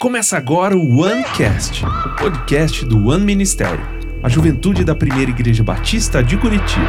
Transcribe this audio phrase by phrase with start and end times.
[0.00, 3.84] Começa agora o OneCast, o podcast do One Ministério,
[4.22, 6.86] a juventude da primeira igreja batista de Curitiba.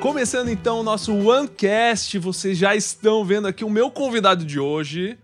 [0.00, 5.18] Começando então o nosso OneCast, vocês já estão vendo aqui o meu convidado de hoje,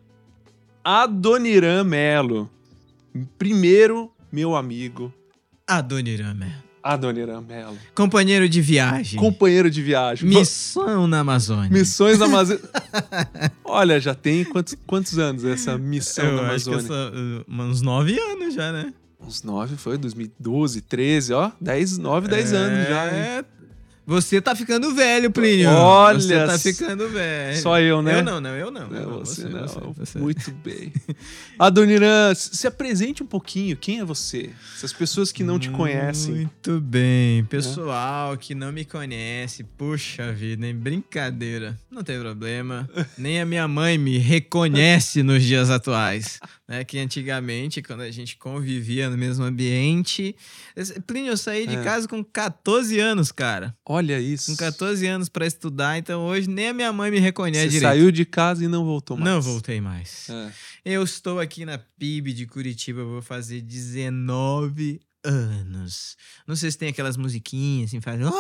[0.83, 2.51] Adoniran Melo.
[3.39, 5.13] Primeiro, meu amigo,
[5.67, 6.68] Adoniran Melo.
[6.83, 7.77] Adoniran Melo.
[7.95, 9.19] Companheiro de viagem.
[9.19, 10.29] Companheiro de viagem.
[10.29, 11.71] Missão na Amazônia.
[11.71, 12.63] Missões da Amazônia.
[13.65, 16.87] Olha, já tem quantos, quantos anos essa missão eu da acho que Amazônia?
[17.47, 18.93] sou, uh, uns nove anos já, né?
[19.21, 19.99] Uns nove, foi?
[19.99, 21.51] 2012, 13, ó.
[21.61, 23.05] 10, 9, 10 anos já.
[23.07, 23.45] É.
[24.09, 25.69] Você tá ficando velho, Plínio.
[25.69, 27.61] Olha Você tá ficando velho.
[27.61, 28.21] Só eu, né?
[28.21, 28.87] Eu não, não, eu não.
[28.87, 29.67] É, Não, você, não.
[29.69, 30.19] você, você.
[30.19, 30.91] Muito bem.
[31.59, 33.77] Adoniran, se apresente um pouquinho.
[33.77, 34.49] Quem é você?
[34.75, 36.35] Essas pessoas que não te conhecem.
[36.37, 37.45] Muito bem.
[37.45, 40.75] Pessoal que não me conhece, puxa vida, hein?
[40.75, 41.79] Brincadeira.
[41.91, 42.89] Não tem problema.
[43.19, 46.41] Nem a minha mãe me reconhece nos dias atuais.
[46.67, 46.83] Né?
[46.83, 50.35] Que antigamente, quando a gente convivia no mesmo ambiente.
[51.07, 51.83] Plínio, eu saí de É.
[51.85, 53.75] casa com 14 anos, cara.
[53.85, 54.51] Olha isso.
[54.53, 57.91] Com 14 anos pra estudar, então hoje nem a minha mãe me reconhece Você direito.
[57.93, 59.29] saiu de casa e não voltou mais.
[59.31, 60.29] Não voltei mais.
[60.31, 60.53] É.
[60.85, 66.17] Eu estou aqui na PIB de Curitiba, vou fazer 19 anos.
[66.47, 68.31] Não sei se tem aquelas musiquinhas assim, faz "Ah",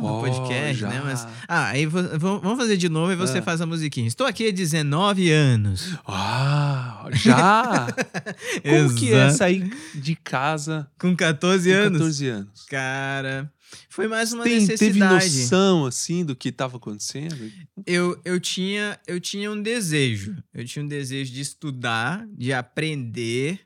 [0.00, 0.88] no Oh, podcast, já.
[0.88, 1.00] né?
[1.04, 3.42] Mas ah, aí vamos fazer de novo e você Ah.
[3.42, 4.06] faz a musiquinha.
[4.08, 5.94] Estou aqui há 19 anos.
[6.06, 7.86] Ah, já?
[8.62, 11.98] Como que é sair de casa Com 14 com anos.
[11.98, 12.62] 14 anos?
[12.68, 13.52] Cara,
[13.88, 15.24] foi mais uma Tem, teve necessidade.
[15.40, 17.50] noção, assim, do que estava acontecendo?
[17.86, 20.36] Eu, eu, tinha, eu tinha um desejo.
[20.52, 23.60] Eu tinha um desejo de estudar, de aprender.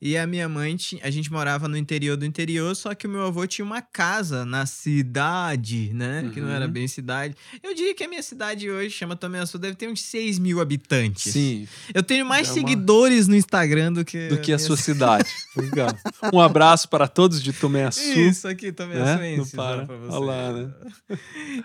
[0.00, 3.22] E a minha mãe, a gente morava no interior do interior, só que o meu
[3.26, 6.30] avô tinha uma casa na cidade, né?
[6.32, 6.70] Que não era Uhum.
[6.72, 7.34] bem cidade.
[7.62, 11.32] Eu diria que a minha cidade hoje, chama Tomeaçu, deve ter uns 6 mil habitantes.
[11.32, 14.28] Sim, Eu tenho mais É uma- seguidores no Instagram do que.
[14.28, 15.28] do que a sua ci- cidade.
[15.56, 15.90] Legal.
[16.32, 18.00] Um abraço para todos de Tomeaçu.
[18.18, 19.58] Isso aqui, Tomeaçuenses, Né?
[19.58, 19.84] Não para.
[19.86, 20.16] pra você.
[20.16, 20.70] Olha lá, né?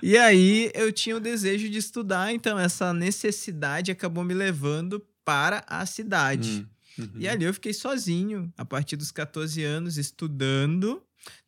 [0.02, 5.64] E aí eu tinha o desejo de estudar, então essa necessidade acabou me levando para
[5.68, 6.66] a cidade.
[6.68, 7.12] Hum, uhum.
[7.16, 11.02] E ali eu fiquei sozinho, a partir dos 14 anos, estudando.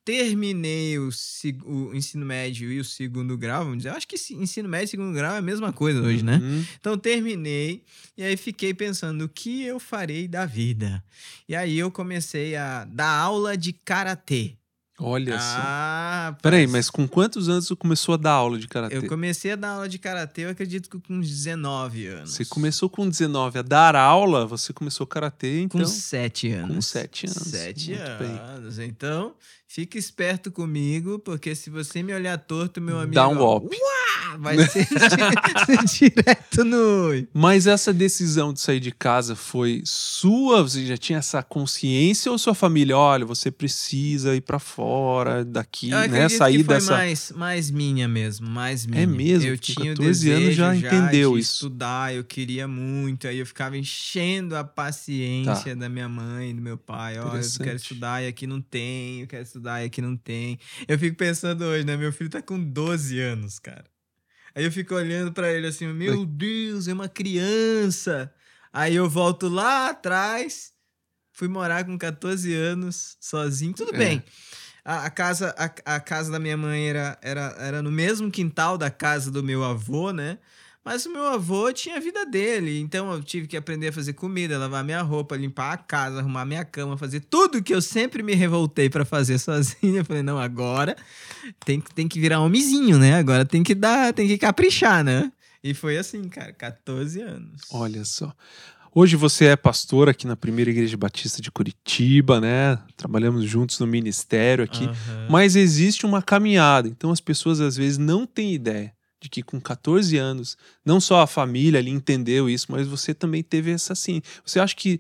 [0.06, 1.10] Terminei o,
[1.66, 3.90] o ensino médio e o segundo grau, vamos dizer.
[3.90, 6.38] Eu acho que ensino médio e segundo grau é a mesma coisa hoje, né?
[6.38, 6.66] Uhum.
[6.80, 7.84] Então terminei
[8.16, 11.04] e aí fiquei pensando o que eu farei da vida.
[11.50, 14.56] E aí eu comecei a dar aula de karatê.
[15.00, 15.46] Olha só.
[15.60, 16.72] Ah, Peraí, rapaz.
[16.72, 18.96] mas com quantos anos você começou a dar aula de karatê?
[18.96, 22.34] Eu comecei a dar aula de karatê, eu acredito que com uns 19 anos.
[22.34, 25.82] Você começou com 19 a dar aula, você começou karatê, então.
[25.82, 26.76] com 7 anos.
[26.76, 27.38] com sete anos.
[27.50, 28.40] 7 Muito bem.
[28.40, 28.80] anos.
[28.80, 29.34] Então,
[29.68, 33.14] fique esperto comigo, porque se você me olhar torto, meu amigo.
[33.16, 33.76] Dá um golpe.
[34.40, 34.86] vai ser
[35.96, 37.26] di- direto no.
[37.34, 40.62] Mas essa decisão de sair de casa foi sua?
[40.64, 45.90] Você já tinha essa consciência ou sua família, olha, você precisa ir pra fora daqui,
[45.92, 46.30] Eu né?
[46.30, 46.92] Sair que foi dessa.
[46.94, 49.06] mais, mais minha mesmo, mais minha.
[49.08, 49.50] mesmo?
[49.50, 51.54] Eu tinha o 14 anos desejo já entendeu de isso.
[51.54, 56.78] estudar, eu queria muito, aí eu ficava enchendo a paciência da minha mãe, do meu
[56.78, 57.18] pai.
[57.20, 57.64] Olha, eu Tá.
[57.64, 60.60] Quero estudar e aqui não tem, eu quero estudar e aqui não tem.
[60.88, 61.96] Eu fico pensando hoje, né?
[61.98, 63.86] Meu filho tá com 12 anos, cara.
[64.56, 68.34] Aí eu fico olhando pra ele assim, meu Deus, é uma criança.
[68.72, 70.72] Aí eu volto lá atrás,
[71.34, 73.98] fui morar com 14 anos, sozinho, tudo É.
[73.98, 74.24] bem.
[74.84, 78.78] A, a casa, a, a casa da minha mãe era, era, era no mesmo quintal
[78.78, 80.38] da casa do meu avô, né?
[80.86, 84.14] Mas o meu avô tinha a vida dele, então eu tive que aprender a fazer
[84.14, 88.22] comida, lavar minha roupa, limpar a casa, arrumar minha cama, fazer tudo que eu sempre
[88.22, 89.98] me revoltei pra fazer sozinho.
[89.98, 90.96] Eu falei, não, agora
[91.66, 93.16] tem, que- tem que virar homenzinho, né?
[93.16, 95.32] Agora tem que dar, tem que caprichar, né?
[95.64, 97.62] E foi assim, cara, 14 anos.
[97.72, 98.32] Olha só.
[98.94, 102.78] Hoje você é pastor aqui na Primeira Igreja Batista de Curitiba, né?
[102.96, 104.86] Trabalhamos juntos no ministério aqui.
[104.86, 105.28] Aham.
[105.30, 106.88] Mas existe uma caminhada.
[106.88, 108.94] Então as pessoas às vezes não têm ideia
[109.26, 110.56] de que com 14 anos,
[110.86, 114.22] não só a família ali entendeu isso, mas você também teve essa assim.
[114.46, 115.00] Você acha que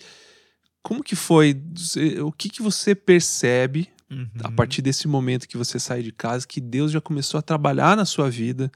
[0.82, 1.56] como que foi?
[2.24, 4.28] O que que você percebe Uhum.
[4.44, 7.98] a partir desse momento que você sai de casa que Deus já começou a trabalhar
[7.98, 8.72] na sua vida,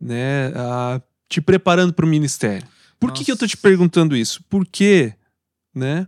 [0.00, 0.48] né?
[0.56, 2.66] a- te preparando para o ministério?
[2.98, 4.42] Por que, que eu tô te perguntando isso?
[4.48, 5.14] Porque,
[5.74, 6.06] né?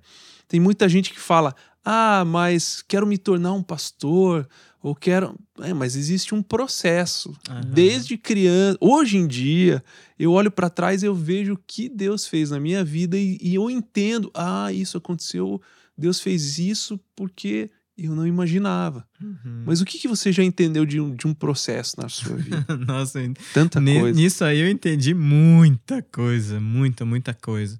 [0.49, 1.55] Tem muita gente que fala:
[1.85, 4.49] "Ah, mas quero me tornar um pastor
[4.83, 7.33] ou quero, é, mas existe um processo.
[7.49, 7.61] Aham.
[7.73, 9.83] Desde criança, hoje em dia,
[10.19, 13.39] eu olho para trás e eu vejo o que Deus fez na minha vida e,
[13.41, 15.61] e eu entendo, ah, isso aconteceu,
[15.97, 19.07] Deus fez isso porque Eu não imaginava.
[19.21, 19.65] Uhum.
[19.67, 22.65] Mas o que, que você já entendeu de um, de um processo na sua vida?
[22.87, 23.21] Nossa,
[23.53, 24.19] Tanta coisa.
[24.19, 27.79] nisso aí eu entendi muita coisa, muita, muita coisa.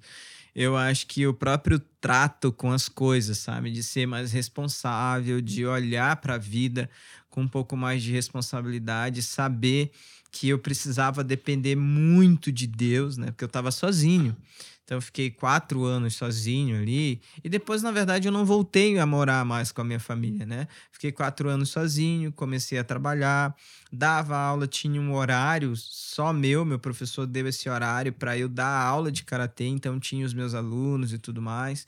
[0.55, 3.71] Eu acho que o próprio trato com as coisas, sabe?
[3.71, 6.89] De ser mais responsável, de olhar para a vida
[7.29, 9.91] com um pouco mais de responsabilidade, saber
[10.31, 13.27] que eu precisava depender muito de Deus, né?
[13.27, 14.35] Porque eu estava sozinho.
[14.83, 17.21] Então eu fiquei quatro anos sozinho ali.
[17.43, 20.67] E depois, na verdade, eu não voltei a morar mais com a minha família, né?
[20.91, 23.55] Fiquei quatro anos sozinho, comecei a trabalhar,
[23.93, 28.67] dava aula, tinha um horário só meu, meu professor deu esse horário para eu dar
[28.67, 31.85] aula de karatê, então tinha os meus alunos e tudo mais.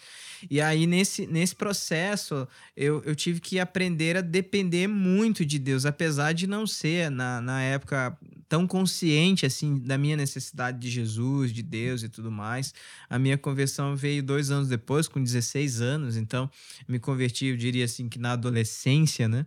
[0.49, 2.47] E aí, nesse, nesse processo,
[2.77, 7.41] eu, eu tive que aprender a depender muito de Deus, apesar de não ser, na,
[7.41, 8.15] na época,
[8.47, 12.73] tão consciente assim da minha necessidade de Jesus, de Deus e tudo mais.
[13.09, 16.49] A minha conversão veio dois anos depois, com 16 anos, então
[16.87, 19.45] me converti, eu diria assim, que na adolescência, né?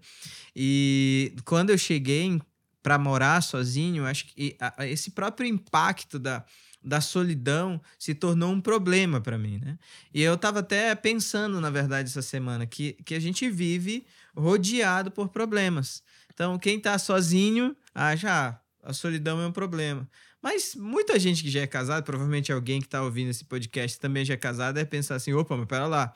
[0.55, 2.41] E quando eu cheguei
[2.89, 4.57] para morar sozinho, acho que
[4.87, 6.43] esse próprio impacto da,
[6.83, 9.79] da solidão se tornou um problema para mim, né?
[10.15, 15.11] E eu tava até pensando, na verdade, essa semana, que, que a gente vive rodeado
[15.11, 16.03] por problemas.
[16.33, 20.09] Então, quem tá sozinho ah, a solidão é um problema.
[20.43, 24.25] Mas muita gente que já é casada, provavelmente alguém que está ouvindo esse podcast também
[24.25, 26.15] já é casado, deve pensar assim: opa, mas pera lá,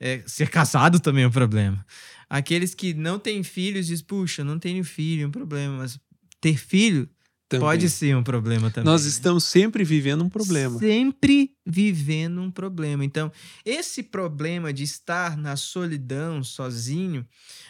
[0.00, 1.86] é, ser casado também é um problema.
[2.28, 5.98] Aqueles que não têm filhos dizem, puxa, não tenho filho, é um problema, mas
[6.40, 7.08] ter filho
[7.48, 7.66] Também.
[7.66, 8.90] pode ser um problema também.
[8.90, 9.08] Nós né?
[9.08, 10.78] estamos sempre vivendo um problema.
[10.78, 13.04] Sempre vivendo um problema.
[13.04, 13.30] Então,
[13.62, 17.26] esse problema de estar na solidão, sozinho,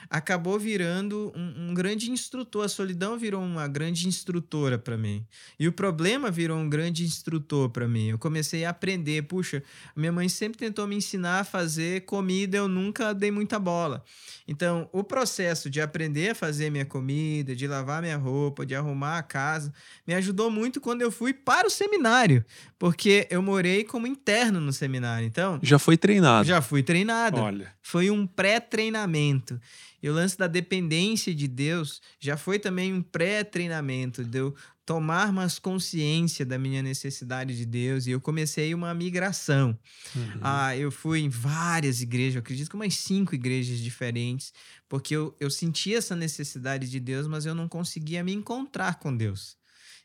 [0.08, 2.64] acabou virando um, um grande instrutor.
[2.64, 5.26] A solidão virou uma grande instrutora para mim.
[5.58, 8.10] E o problema virou um grande instrutor para mim.
[8.10, 9.22] Eu comecei a aprender.
[9.22, 9.64] Puxa,
[9.96, 14.04] minha mãe sempre tentou me ensinar a fazer comida, eu nunca dei muita bola.
[14.46, 19.18] Então, o processo de aprender a fazer minha comida, de lavar minha roupa, de arrumar
[19.18, 19.72] a casa,
[20.06, 22.44] me ajudou muito quando eu fui para o seminário,
[22.78, 25.26] porque eu morei como interno no seminário.
[25.26, 26.46] Então, Já foi treinado.
[26.46, 27.38] já fui treinado.
[27.38, 27.72] Olha.
[27.82, 29.60] Foi um pré-treinamento.
[30.00, 34.54] E o lance da dependência de Deus já foi também um pré-treinamento, de eu
[34.86, 38.06] tomar mais consciência da minha necessidade de Deus.
[38.06, 39.76] E eu comecei uma migração.
[40.14, 40.40] Uhum.
[40.40, 44.52] Ah, eu fui em várias igrejas, eu acredito que umas cinco igrejas diferentes,
[44.88, 49.14] porque eu, eu sentia essa necessidade de Deus, mas eu não conseguia me encontrar com
[49.14, 49.58] Deus.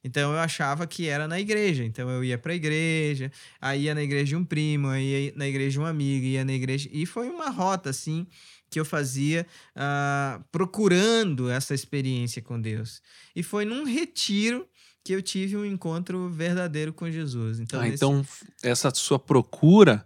[0.03, 1.83] Então eu achava que era na igreja.
[1.83, 5.33] Então eu ia para a igreja, aí ia na igreja de um primo, aí ia
[5.35, 6.89] na igreja de um amigo, ia na igreja.
[6.91, 8.27] E foi uma rota assim
[8.69, 9.45] que eu fazia
[9.75, 13.01] ah, procurando essa experiência com Deus.
[13.35, 14.67] E foi num retiro
[15.03, 17.59] que eu tive um encontro verdadeiro com Jesus.
[17.59, 18.25] Então, ah, nesse- então
[18.63, 20.05] essa sua procura,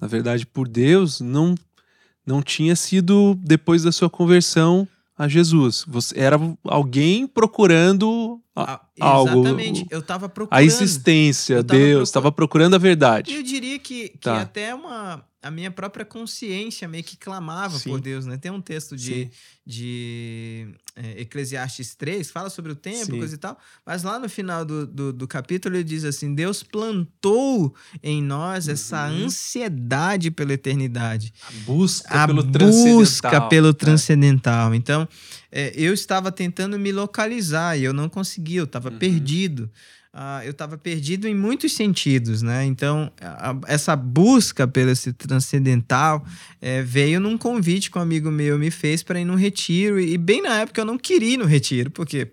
[0.00, 1.54] na verdade, por Deus, não,
[2.26, 4.86] não tinha sido depois da sua conversão
[5.18, 5.84] a Jesus.
[5.88, 9.86] Você era alguém procurando a, Ah, algo, Exatamente.
[9.90, 10.60] Eu tava procurando.
[10.60, 13.34] a existência, tava Deus, estava procurando a verdade.
[13.34, 14.40] Eu diria que, que Tá.
[14.42, 17.90] até uma a minha própria consciência meio que clamava Sim.
[17.90, 18.38] por Deus, né?
[18.38, 19.30] Tem um texto de, Sim.
[19.66, 23.18] de é, Eclesiastes 3, fala sobre o tempo, Sim.
[23.18, 26.62] coisa e tal, mas lá no final do, do, do capítulo ele diz assim: Deus
[26.62, 29.26] plantou em nós essa Uhum.
[29.26, 33.48] ansiedade pela eternidade A busca a pelo busca transcendental.
[33.50, 33.72] pelo É.
[33.74, 34.74] transcendental.
[34.74, 35.08] Então,
[35.52, 38.98] é, eu estava tentando me localizar e eu não conseguia, eu estava Uhum.
[38.98, 39.70] perdido.
[40.16, 42.64] Ah, eu estava perdido em muitos sentidos, né?
[42.64, 46.24] Então, a- essa busca pelo esse transcendental
[46.60, 49.98] é, veio num convite que um amigo meu me fez para ir num retiro.
[49.98, 52.28] E bem na época eu não queria ir no retiro, porque,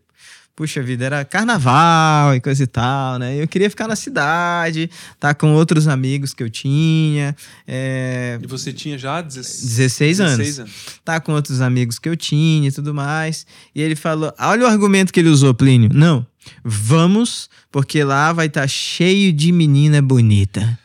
[0.55, 3.41] puxa vida, era carnaval e coisa e tal, né?
[3.41, 7.35] Eu queria ficar na cidade, estar com outros amigos que eu tinha.
[7.67, 10.71] é, E você tinha já 16, 16 anos 16 anos.
[11.03, 13.45] tá com outros amigos que eu tinha e tudo mais.
[13.73, 15.89] E ele falou: olha o argumento que ele usou, Plínio.
[15.93, 16.25] Não,
[16.63, 20.77] vamos, porque lá vai estar cheio de menina bonita.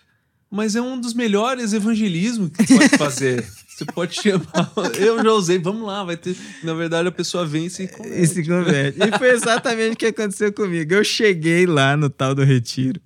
[0.51, 3.47] Mas é um dos melhores evangelismos que você pode fazer.
[3.69, 4.73] Você pode chamar.
[4.99, 6.37] Eu já usei, vamos lá, vai ter.
[6.63, 8.23] Na verdade, a pessoa vem e se converte.
[8.23, 8.99] E se converte.
[9.03, 10.95] e foi exatamente o que aconteceu comigo.
[10.95, 13.01] Eu cheguei lá no tal do retiro.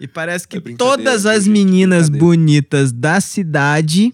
[0.00, 1.52] E parece que É todas viu, as gente?
[1.52, 4.12] meninas bonitas da cidade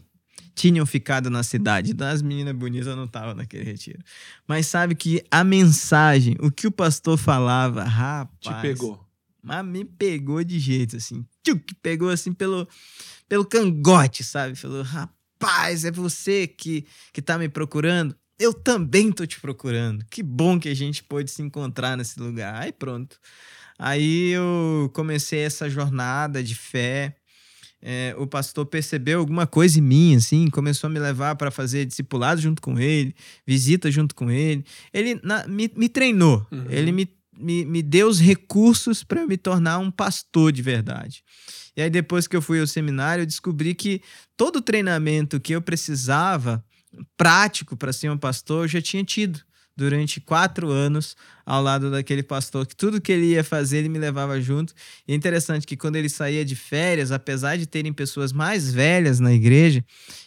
[0.55, 1.93] tinham ficado na cidade.
[1.93, 3.99] Então, as meninas bonitas não estavam naquele retiro.
[4.49, 8.57] Mas sabe que a mensagem, o que o pastor falava, rapaz.
[8.57, 9.01] Te pegou.
[9.43, 11.25] Mas me pegou de jeito, assim.
[11.47, 12.69] Tchuc, pegou assim pelo,
[13.29, 14.57] pelo cangote, sabe?
[14.57, 18.17] Falou, rapaz, é você que, que tá me procurando?
[18.39, 20.05] Eu também tô te procurando.
[20.11, 22.63] Que bom que a gente pôde se encontrar nesse lugar.
[22.63, 23.19] Aí pronto.
[23.79, 27.17] Aí eu comecei essa jornada de fé.
[27.83, 31.85] é, o pastor percebeu alguma coisa em mim, assim, começou a me levar para fazer
[31.85, 33.15] discipulado junto com ele,
[33.47, 34.65] visita junto com ele.
[34.93, 36.67] Ele na, me, me, treinou, uhum.
[36.69, 41.23] ele me, me, me deu os recursos para me tornar um pastor de verdade.
[41.77, 44.01] E aí, depois que eu fui ao seminário, eu descobri que
[44.37, 46.65] todo o treinamento que eu precisava,
[47.17, 49.41] prático para ser um pastor, eu já tinha tido
[49.77, 51.15] durante quatro anos
[51.45, 54.73] ao lado daquele pastor, que tudo que ele ia fazer, ele me levava junto.
[55.07, 59.21] E é interessante que quando ele saía de férias, apesar de terem pessoas mais velhas
[59.21, 59.85] na igreja,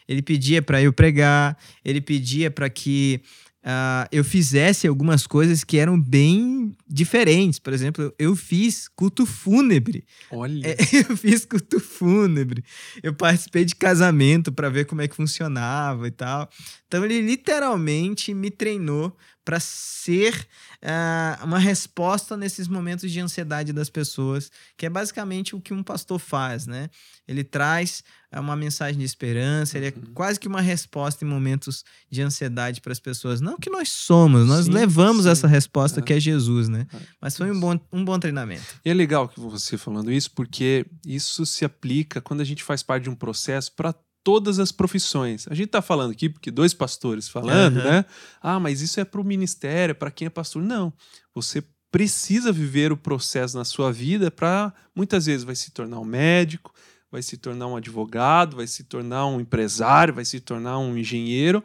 [0.08, 3.22] ele pedia para eu pregar, ele pedia para que
[3.70, 7.60] uh, eu fizesse algumas coisas que eram bem diferentes.
[7.60, 10.04] Por exemplo, eu fiz culto fúnebre.
[10.32, 10.68] Olha.
[10.68, 10.76] É,
[11.10, 12.64] eu fiz culto fúnebre.
[13.04, 16.50] Eu participei de casamento para ver como é que funcionava e tal.
[16.88, 20.48] Então ele literalmente me treinou para ser
[20.84, 25.82] uh, uma resposta nesses momentos de ansiedade das pessoas, que é basicamente o que um
[25.82, 26.90] pastor faz, né?
[27.28, 30.14] Ele traz uh, uma mensagem de esperança, ele é uhum.
[30.14, 33.42] quase que uma resposta em momentos de ansiedade para as pessoas.
[33.42, 35.30] Não que nós somos, nós sim, levamos sim.
[35.30, 36.04] essa resposta é.
[36.04, 36.88] que é Jesus, né?
[36.94, 36.98] É.
[37.22, 38.64] Mas foi um bom, um bom treinamento.
[38.84, 42.84] E é legal que você falando isso, porque isso se aplica quando a gente faz
[42.84, 43.94] parte de um processo para
[44.24, 45.48] todas as profissões.
[45.50, 47.84] A gente está falando aqui porque dois pastores falando, uhum.
[47.84, 48.06] né?
[48.42, 50.62] Ah, mas isso é para o ministério, para quem é pastor.
[50.62, 50.94] Não.
[51.34, 56.06] Você precisa viver o processo na sua vida para muitas vezes vai se tornar um
[56.06, 56.74] médico,
[57.12, 61.64] vai se tornar um advogado, vai se tornar um empresário, vai se tornar um engenheiro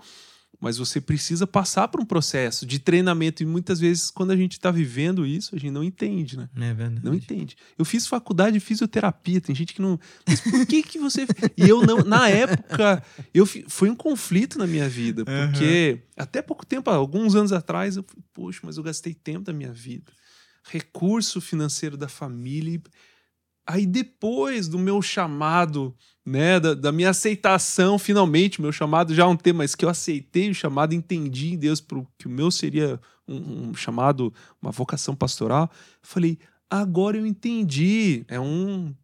[0.64, 4.52] mas você precisa passar por um processo de treinamento e muitas vezes quando a gente
[4.52, 6.48] está vivendo isso a gente não entende, né?
[6.56, 7.04] É verdade.
[7.04, 7.54] Não entende.
[7.78, 10.00] Eu fiz faculdade de fisioterapia, tem gente que não.
[10.26, 11.26] Mas por que que você?
[11.54, 16.22] e eu não, na época, eu foi um conflito na minha vida porque uhum.
[16.22, 20.10] até pouco tempo, alguns anos atrás, eu poxa, mas eu gastei tempo da minha vida,
[20.64, 22.80] recurso financeiro da família.
[23.66, 25.94] Aí depois do meu chamado
[26.24, 29.88] né, da, da, minha aceitação, finalmente, meu chamado já é um tema, mas que eu
[29.88, 34.70] aceitei o chamado, entendi em Deus pro, que o meu seria um, um chamado, uma
[34.70, 35.70] vocação pastoral.
[36.02, 36.38] Falei,
[36.70, 38.24] agora eu entendi.
[38.28, 38.94] É um.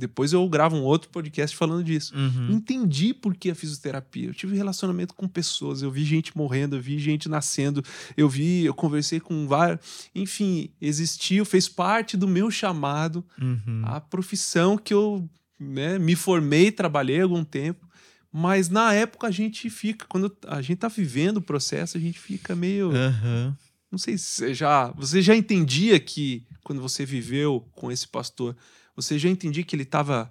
[0.00, 2.14] Depois eu gravo um outro podcast falando disso.
[2.16, 2.52] Uhum.
[2.52, 4.28] Entendi por que a fisioterapia.
[4.28, 7.84] Eu tive relacionamento com pessoas, eu vi gente morrendo, eu vi gente nascendo,
[8.16, 10.08] eu vi, eu conversei com vários.
[10.14, 13.82] Enfim, existiu, fez parte do meu chamado, uhum.
[13.84, 15.28] a profissão que eu
[15.58, 17.86] né, me formei, trabalhei algum tempo,
[18.32, 22.18] mas na época a gente fica, quando a gente tá vivendo o processo, a gente
[22.18, 22.88] fica meio.
[22.90, 23.54] Uhum.
[23.90, 24.92] Não sei se você já.
[24.92, 28.56] Você já entendia que, quando você viveu com esse pastor,
[28.94, 30.30] você já entendia que ele estava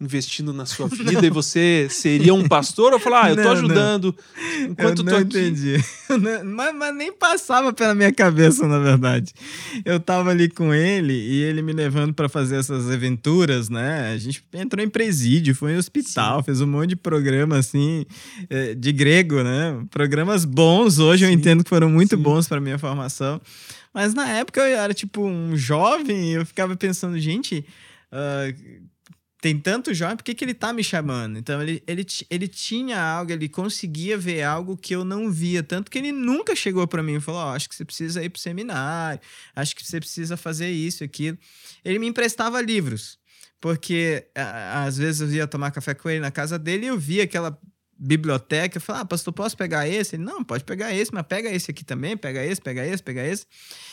[0.00, 3.50] investindo na sua vida e você seria um pastor ou falar, ah, eu tô não,
[3.50, 4.70] ajudando não.
[4.70, 5.76] enquanto eu não tô entendi.
[6.44, 9.32] mas, mas, nem passava pela minha cabeça, na verdade.
[9.84, 14.12] Eu tava ali com ele e ele me levando para fazer essas aventuras, né?
[14.12, 16.44] A gente entrou em presídio, foi em hospital, Sim.
[16.44, 18.06] fez um monte de programa assim
[18.48, 19.84] eh, de grego, né?
[19.90, 21.32] Programas bons, hoje Sim.
[21.32, 22.22] eu entendo que foram muito Sim.
[22.22, 23.40] bons para minha formação.
[23.92, 27.64] Mas na época eu era tipo um jovem e eu ficava pensando, gente,
[28.12, 28.88] uh,
[29.40, 31.38] tem tanto jovem, por que, que ele tá me chamando?
[31.38, 35.90] Então ele, ele, ele tinha algo, ele conseguia ver algo que eu não via, tanto
[35.90, 38.40] que ele nunca chegou para mim e falou: oh, acho que você precisa ir pro
[38.40, 39.20] seminário,
[39.54, 41.38] acho que você precisa fazer isso, aquilo.
[41.84, 43.16] Ele me emprestava livros,
[43.60, 47.22] porque às vezes eu ia tomar café com ele na casa dele e eu via
[47.22, 47.56] aquela
[47.96, 50.16] biblioteca, eu falava, ah, pastor, posso pegar esse?
[50.16, 53.26] Ele, não, pode pegar esse, mas pega esse aqui também, pega esse, pega esse, pega
[53.26, 53.46] esse.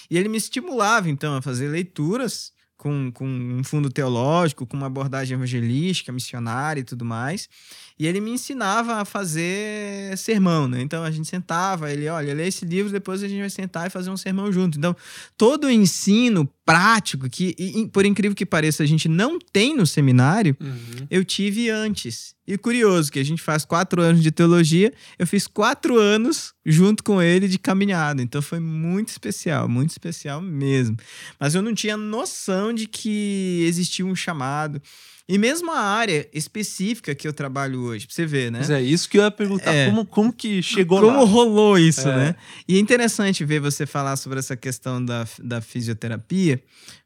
[0.09, 2.51] E ele me estimulava, então, a fazer leituras
[2.85, 7.49] com, com um fundo teológico, com uma abordagem evangelística, missionária e tudo mais.
[7.97, 10.81] E ele me ensinava a fazer sermão, né?
[10.81, 13.89] Então a gente sentava, ele, olha, lê esse livro, depois a gente vai sentar e
[13.89, 14.77] fazer um sermão junto.
[14.77, 14.93] Então,
[15.37, 17.55] todo o ensino prático, que
[17.93, 21.07] por incrível que pareça, a gente não tem no seminário, uhum.
[21.09, 22.35] eu tive antes.
[22.45, 27.01] E curioso que a gente faz quatro anos de teologia, eu fiz quatro anos junto
[27.01, 28.21] com ele de caminhada.
[28.21, 30.97] Então foi muito especial, muito especial mesmo.
[31.39, 34.81] Mas eu não tinha noção de que existia um chamado.
[35.27, 38.59] E mesmo a área específica que eu trabalho hoje, pra você ver, né?
[38.59, 39.73] Mas é isso que eu ia perguntar.
[39.73, 41.19] É, como, como que chegou como lá?
[41.19, 42.15] Como rolou isso, é.
[42.15, 42.35] né?
[42.67, 46.61] E é interessante ver você falar sobre essa questão da, da fisioterapia,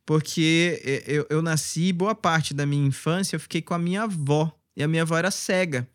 [0.05, 4.53] porque eu, eu nasci, boa parte da minha infância, eu fiquei com a minha avó.
[4.79, 5.86] E a minha avó era cega.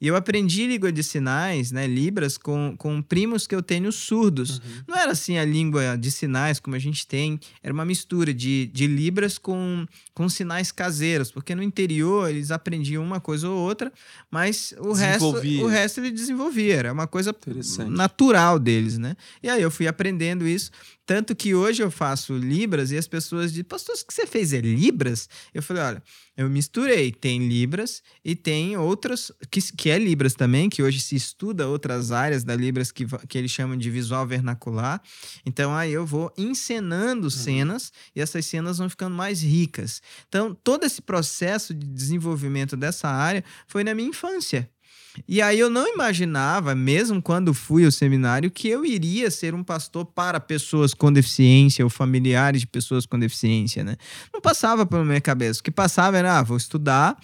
[0.00, 4.58] E eu aprendi língua de sinais, né, Libras, com, com primos que eu tenho surdos.
[4.58, 4.82] Uhum.
[4.88, 8.66] Não era assim a língua de sinais como a gente tem, era uma mistura de,
[8.74, 13.92] de Libras com, com sinais caseiros, porque no interior eles aprendiam uma coisa ou outra,
[14.28, 17.32] mas o resto, o resto ele desenvolvia, era uma coisa
[17.88, 19.14] natural deles, né?
[19.40, 20.72] E aí eu fui aprendendo isso,
[21.04, 24.52] tanto que hoje eu faço Libras e as pessoas dizem, pastor, o que você fez
[24.52, 25.28] é Libras?
[25.52, 26.02] Eu falei, olha,
[26.36, 31.16] eu misturei, tem Libras e tem outras, que, que é Libras também, que hoje se
[31.16, 35.02] estuda outras áreas da Libras que, que eles chamam de visual vernacular.
[35.44, 40.00] Então aí eu vou encenando cenas e essas cenas vão ficando mais ricas.
[40.28, 44.70] Então todo esse processo de desenvolvimento dessa área foi na minha infância.
[45.28, 49.62] E aí eu não imaginava, mesmo quando fui ao seminário, que eu iria ser um
[49.62, 53.96] pastor para pessoas com deficiência ou familiares de pessoas com deficiência, né?
[54.32, 55.60] Não passava pela minha cabeça.
[55.60, 57.16] O que passava era, ah, vou estudar,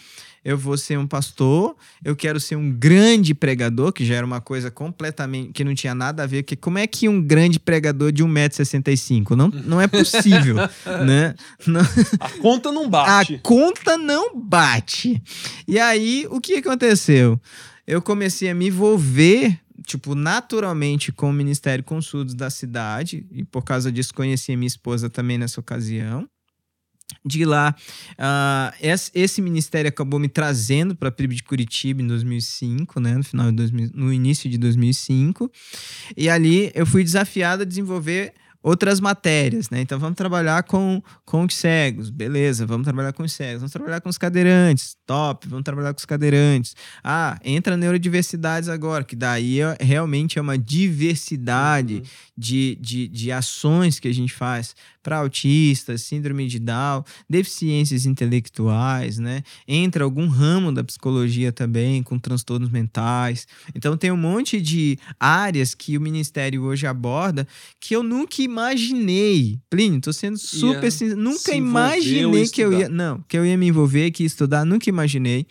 [0.45, 4.41] eu vou ser um pastor, eu quero ser um grande pregador, que já era uma
[4.41, 8.13] coisa completamente que não tinha nada a ver, que como é que um grande pregador
[8.13, 9.31] de 1,65m?
[9.37, 10.57] Não, não é possível,
[11.07, 11.35] né?
[11.67, 11.81] Não,
[12.21, 13.41] A conta não a bate.
[13.43, 15.23] conta não bate.
[15.67, 17.41] E aí, o que aconteceu?
[17.89, 23.65] Eu comecei a me envolver, tipo, naturalmente com o Ministério Consuldos da cidade, e por
[23.65, 26.29] causa disso conheci a minha esposa também nessa ocasião.
[27.25, 27.75] De lá,
[28.79, 33.25] esse, esse ministério acabou me trazendo para a PIB de Curitiba em 2005, né, no
[33.25, 35.51] final de 2000, no início de 2005.
[36.15, 39.81] E ali eu fui desafiado a desenvolver outras matérias, né?
[39.81, 44.01] Então vamos trabalhar com, com os cegos, beleza, vamos trabalhar com os cegos, vamos trabalhar
[44.01, 46.75] com os cadeirantes, top, vamos trabalhar com os cadeirantes.
[47.03, 52.03] Ah, entra neurodiversidades agora, que daí é- realmente é uma diversidade Uhum.
[52.37, 54.75] de, de, de ações que a gente faz
[55.09, 59.43] para autistas, síndrome de Down, deficiências intelectuais, né?
[59.67, 63.47] Entra algum ramo da psicologia também, com transtornos mentais.
[63.75, 67.49] Então tem um monte de áreas que o Ministério hoje aborda
[67.81, 69.59] que eu nunca imaginei.
[69.71, 73.67] Plínio, tô sendo super sincero, nunca imaginei que eu ia, não, que eu ia me
[73.67, 75.47] envolver, que ia estudar, nunca imaginei.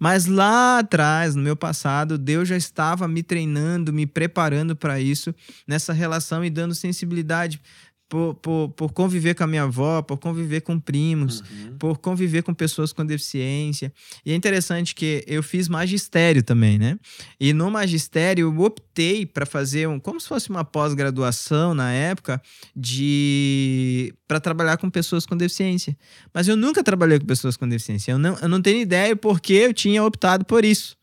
[0.00, 5.32] Mas lá atrás, no meu passado, Deus já estava me treinando, me preparando para isso,
[5.64, 7.60] nessa relação e dando sensibilidade
[8.08, 11.76] por, por, por conviver com a minha avó, por conviver com primos, Uhum.
[11.78, 13.92] por conviver com pessoas com deficiência.
[14.24, 16.98] E é interessante que eu fiz magistério também, né?
[17.40, 22.40] E no magistério eu optei para fazer um, como se fosse uma pós-graduação na época
[22.74, 25.96] de para trabalhar com pessoas com deficiência.
[26.32, 28.12] Mas eu nunca trabalhei com pessoas com deficiência.
[28.12, 30.96] Eu não, eu não tenho ideia porque eu tinha optado por isso.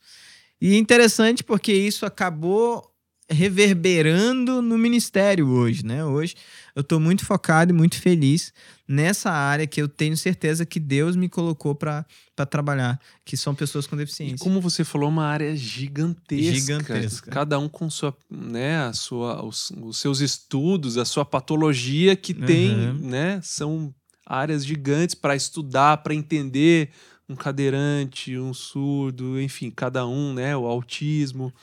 [0.62, 2.93] E é interessante porque isso acabou
[3.30, 6.04] reverberando no ministério hoje, né?
[6.04, 6.36] Hoje
[6.76, 8.52] eu estou muito focado e muito feliz
[8.88, 12.06] nessa área que eu tenho certeza que Deus me colocou para
[12.50, 14.38] trabalhar, que são pessoas com E deficiência.
[14.44, 16.54] como você falou, uma área gigantesca.
[16.54, 17.32] Gigantesca.
[17.32, 22.34] Cada um com sua, né, a sua, os, os seus estudos, a sua patologia que
[22.34, 22.94] tem, Uhum.
[23.10, 23.40] né?
[23.42, 23.94] São
[24.26, 26.90] áreas gigantes para estudar, para entender
[27.30, 30.56] um cadeirante, um surdo, enfim, cada um, né?
[30.58, 31.54] O autismo.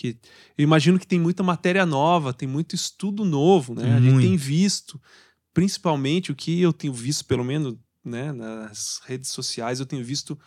[0.00, 0.16] Que
[0.56, 3.96] eu imagino que tem muita matéria nova, tem muito estudo novo, né?
[3.96, 4.42] A gente tem Muito.
[4.42, 5.00] visto,
[5.52, 10.38] principalmente o que eu tenho visto, pelo menos, né, nas redes sociais, eu tenho visto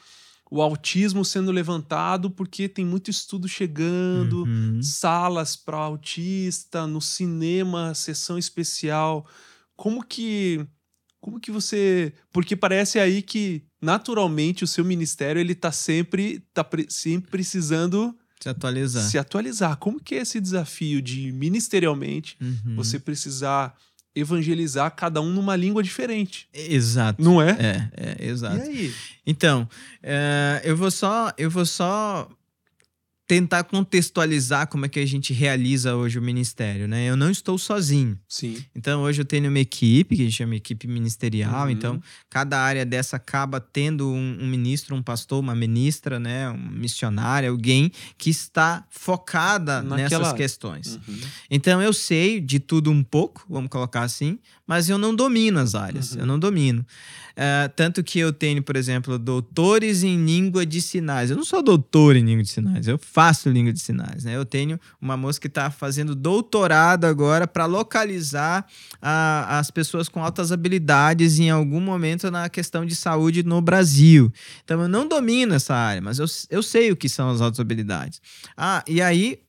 [0.49, 4.81] o autismo sendo levantado porque tem muito estudo chegando, Uhum.
[4.81, 9.27] salas para autista, no cinema, sessão especial.
[9.75, 10.65] Como que
[11.21, 16.63] como que você, porque parece aí que naturalmente o seu ministério ele tá sempre tá
[16.63, 19.03] pre- sempre precisando Se atualizar.
[19.09, 19.77] se atualizar.
[19.77, 22.75] Como que é esse desafio de ministerialmente Uhum.
[22.75, 23.73] você precisar
[24.15, 27.21] evangelizar cada um numa língua diferente, Exato.
[27.23, 27.51] não é?
[27.51, 27.89] É,
[28.21, 28.57] é, exato.
[28.57, 28.93] E aí?
[29.25, 29.67] Então,
[30.03, 32.29] é, eu vou só, eu vou só
[33.33, 37.09] tentar contextualizar como é que a gente realiza hoje o ministério, né?
[37.09, 38.15] Eu não estou sozinho.
[38.29, 38.63] Sim.
[38.75, 41.65] Então, hoje eu tenho uma equipe, que a gente chama equipe ministerial.
[41.65, 41.71] Uhum.
[41.71, 46.47] Então, cada área dessa acaba tendo um, um ministro, um pastor, uma ministra, né?
[46.51, 50.99] Um missionário, alguém que está focada Naquela nessas questões.
[51.07, 51.19] Uhum.
[51.49, 55.73] Então eu sei de tudo um pouco, vamos colocar assim, mas eu não domino as
[55.75, 56.19] áreas, Uhum.
[56.19, 56.85] eu não domino.
[57.35, 61.31] É, tanto que eu tenho, por exemplo, doutores em língua de sinais.
[61.31, 64.23] Eu não sou doutor em língua de sinais, eu faço língua de sinais.
[64.23, 64.35] Né?
[64.35, 68.65] Eu tenho uma moça que está fazendo doutorado agora para localizar
[69.01, 74.31] a- as pessoas com altas habilidades em algum momento na questão de saúde no Brasil.
[74.63, 77.59] Então eu não domino essa área, mas eu, eu sei o que são as altas
[77.59, 78.21] habilidades.
[78.57, 79.39] Ah, e aí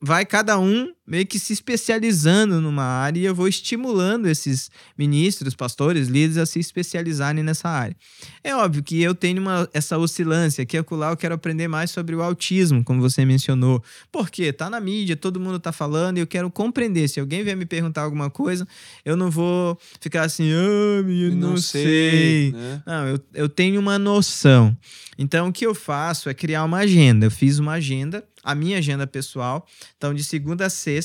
[0.00, 5.54] vai cada um meio que se especializando numa área e eu vou estimulando esses ministros,
[5.54, 7.96] pastores, líderes a se especializarem nessa área.
[8.42, 12.14] É óbvio que eu tenho uma, essa oscilância, que acolá eu quero aprender mais sobre
[12.14, 13.82] o autismo, como você mencionou.
[14.12, 17.08] Porque tá na mídia, todo mundo tá falando e eu quero compreender.
[17.08, 18.66] Se alguém vier me perguntar alguma coisa,
[19.04, 21.84] eu não vou ficar assim, ah, eu não, não sei.
[21.84, 22.52] sei.
[22.52, 22.82] Né?
[22.86, 24.76] Não, eu, eu tenho uma noção.
[25.18, 27.26] Então, o que eu faço é criar uma agenda.
[27.26, 29.66] Eu fiz uma agenda a minha agenda pessoal.
[29.96, 31.01] Então, de segunda a sexta,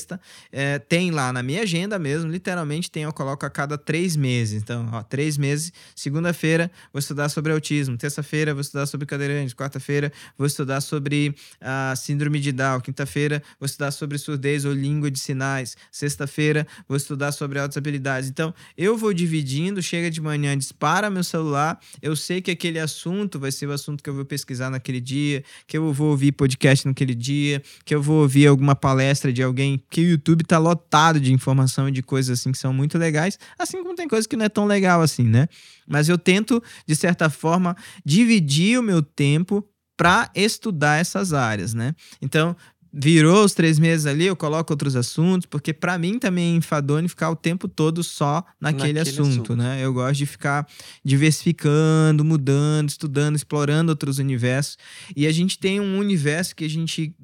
[0.52, 4.62] é, tem lá na minha agenda mesmo, literalmente tem, eu coloco a cada três meses.
[4.62, 10.12] Então, ó, três meses, segunda-feira vou estudar sobre autismo, terça-feira vou estudar sobre cadeirantes, quarta-feira
[10.36, 15.18] vou estudar sobre a síndrome de Down, quinta-feira vou estudar sobre surdez ou língua de
[15.18, 18.28] sinais, sexta-feira vou estudar sobre altas habilidades.
[18.28, 23.38] Então, eu vou dividindo, chega de manhã, dispara meu celular, eu sei que aquele assunto
[23.38, 26.86] vai ser o assunto que eu vou pesquisar naquele dia, que eu vou ouvir podcast
[26.86, 31.20] naquele dia, que eu vou ouvir alguma palestra de alguém, que o YouTube tá lotado
[31.20, 34.36] de informação e de coisas assim que são muito legais, assim como tem coisas que
[34.36, 35.48] não é tão legal assim, né?
[35.86, 39.64] Mas eu tento, de certa forma, dividir o meu tempo
[39.96, 41.94] para estudar essas áreas, né?
[42.22, 42.54] Então,
[42.92, 47.08] virou os três meses ali, eu coloco outros assuntos, porque para mim também é enfadonho
[47.08, 49.84] ficar o tempo todo só naquele, naquele assunto, assunto, né?
[49.84, 50.66] Eu gosto de ficar
[51.04, 54.76] diversificando, mudando, estudando, explorando outros universos.
[55.14, 57.14] E a gente tem um universo que a gente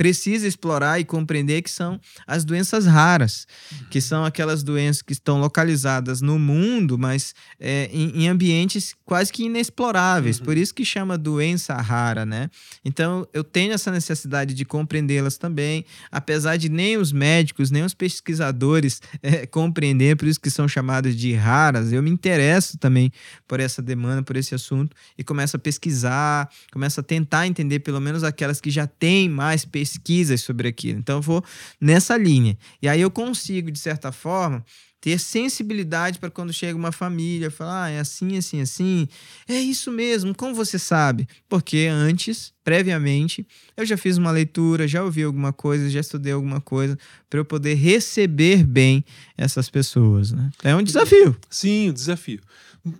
[0.00, 3.46] precisa explorar e compreender que são as doenças raras,
[3.90, 9.30] que são aquelas doenças que estão localizadas no mundo, mas é, em, em, ambientes quase
[9.30, 10.38] que inexploráveis.
[10.38, 10.46] Uhum.
[10.46, 12.48] Por isso que chama doença rara, né?
[12.82, 17.92] Então eu tenho essa necessidade de compreendê-las também, apesar de nem os médicos, nem os
[17.92, 21.92] pesquisadores é, compreender, por isso que são chamadas de raras.
[21.92, 23.12] Eu me interesso também
[23.46, 28.00] por essa demanda, por esse assunto e começo a pesquisar, começo a tentar entender pelo
[28.00, 30.98] menos aquelas que já têm mais pesquisa pesquisas sobre aquilo.
[30.98, 31.44] Então eu vou
[31.80, 32.56] nessa linha.
[32.80, 34.64] E aí eu consigo, de certa forma,
[35.00, 39.08] ter sensibilidade para quando chega uma família, falar, ah, é assim, assim, assim.
[39.48, 41.26] É isso mesmo, como você sabe?
[41.48, 46.60] Porque antes, previamente, eu já fiz uma leitura, já ouvi alguma coisa, já estudei alguma
[46.60, 46.98] coisa,
[47.30, 49.02] para eu poder receber bem
[49.38, 50.32] essas pessoas.
[50.32, 50.50] Né?
[50.62, 51.34] É um desafio.
[51.48, 52.40] Sim, um desafio.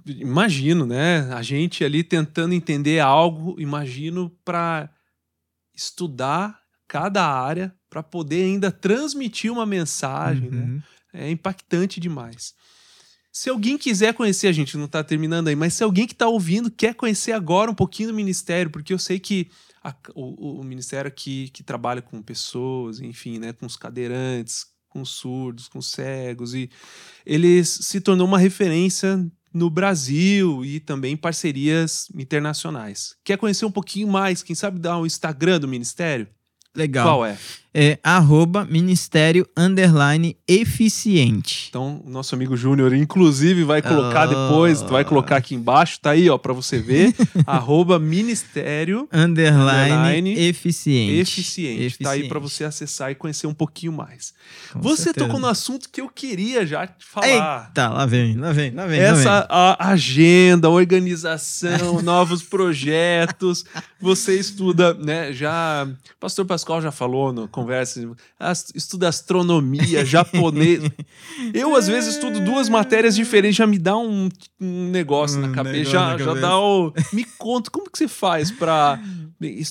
[0.06, 1.30] Imagino, né?
[1.34, 4.90] A gente ali tentando entender algo, imagino para
[5.74, 6.59] estudar
[6.90, 10.62] cada área para poder ainda transmitir uma mensagem, né?
[10.62, 10.74] uhum.
[10.74, 10.82] né?
[11.12, 12.52] É impactante demais.
[13.32, 16.26] Se alguém quiser conhecer, a gente não está terminando aí, mas se alguém que está
[16.26, 19.48] ouvindo quer conhecer agora um pouquinho do ministério, porque eu sei que
[19.84, 25.04] a, o, o, ministério aqui que trabalha com pessoas, enfim, né, com os cadeirantes, com
[25.04, 26.68] surdos, com cegos, e
[27.24, 29.24] ele se tornou uma referência
[29.54, 33.14] no Brasil e também parcerias internacionais.
[33.24, 34.42] Quer conhecer um pouquinho mais?
[34.42, 36.26] Quem sabe dar o um Instagram do ministério?
[36.74, 37.04] Legal.
[37.06, 37.36] Qual é?
[37.72, 41.66] É arroba ministério underline eficiente.
[41.68, 44.28] Então, o nosso amigo Júnior, inclusive, vai colocar oh.
[44.28, 47.14] depois, vai colocar aqui embaixo, tá aí, ó, para você ver.
[47.46, 51.20] arroba ministério underline, underline eficiente.
[51.20, 51.82] eficiente.
[51.82, 52.04] Eficiente.
[52.04, 54.34] Tá aí para você acessar e conhecer um pouquinho mais.
[54.72, 55.26] Com você certeza.
[55.26, 57.66] tocou no assunto que eu queria já te falar.
[57.68, 58.98] Eita, lá vem, lá vem, lá vem.
[58.98, 59.92] Essa lá vem.
[59.92, 63.64] Agenda, organização, novos projetos.
[64.00, 65.86] Você estuda, né, já...
[66.18, 68.16] Pastor Pascoal já falou no conversa,
[68.74, 70.82] estuda astronomia, japonês.
[71.54, 74.28] Eu, às vezes, estudo duas matérias diferentes, já me dá um,
[74.60, 75.76] um negócio um na cabeça.
[75.76, 76.46] Negócio já, na já cabeça.
[76.46, 76.92] dá o.
[77.12, 79.00] Me conta, como que você faz pra.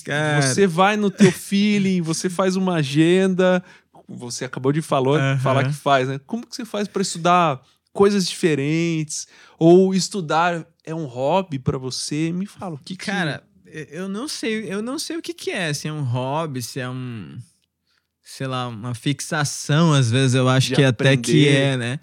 [0.04, 0.42] Cara.
[0.42, 3.62] Você vai no teu feeling, você faz uma agenda.
[4.08, 6.20] Você acabou de falar, falar que faz, né?
[6.26, 7.60] Como que você faz para estudar
[7.92, 9.28] coisas diferentes?
[9.58, 12.32] Ou estudar é um hobby para você?
[12.32, 15.50] Me fala, o que, que Cara, eu não sei, eu não sei o que, que
[15.50, 17.38] é, se é um hobby, se é um
[18.22, 21.14] sei lá, uma fixação, às vezes eu acho que aprender.
[21.14, 22.00] até que é, né?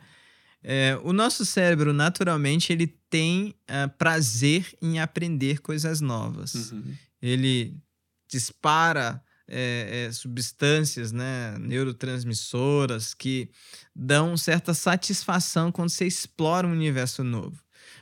[0.63, 6.71] É, o nosso cérebro, naturalmente, ele tem uh, prazer em aprender coisas novas.
[6.71, 6.93] Uhum.
[7.21, 7.77] Ele
[8.29, 13.49] dispara é, é, substâncias né, neurotransmissoras que
[13.95, 17.57] dão certa satisfação quando você explora um universo novo.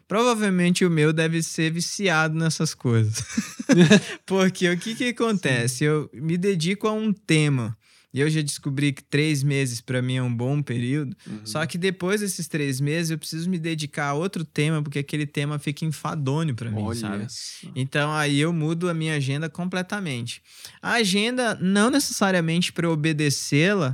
[0.07, 3.23] Provavelmente o meu deve ser viciado nessas coisas.
[4.25, 5.77] Porque o que, que acontece?
[5.77, 5.85] Sim.
[5.85, 7.77] Eu me dedico a um tema
[8.15, 11.17] e eu já descobri que três meses para mim é um bom período.
[11.27, 11.41] Uhum.
[11.43, 15.27] Só que depois desses três meses eu preciso me dedicar a outro tema, porque aquele
[15.27, 17.27] tema fica enfadônio para mim, Olha sabe?
[17.75, 20.41] Então aí eu mudo a minha agenda completamente.
[20.81, 23.93] A agenda não necessariamente para obedecê-la,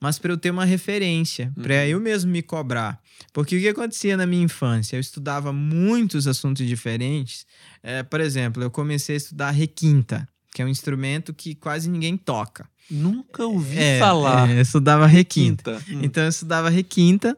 [0.00, 1.64] mas para eu ter uma referência, uhum.
[1.64, 3.02] para eu mesmo me cobrar.
[3.32, 4.94] Porque o que acontecia na minha infância?
[4.94, 7.44] Eu estudava muitos assuntos diferentes.
[7.82, 12.16] É, por exemplo, eu comecei a estudar requinta, que é um instrumento que quase ninguém
[12.16, 12.64] toca.
[12.90, 14.48] Nunca ouvi É, falar.
[14.50, 15.80] é, eu estudava requinta.
[15.84, 15.92] Quinta.
[15.98, 16.00] Hum.
[16.02, 17.36] Então eu estudava requinta.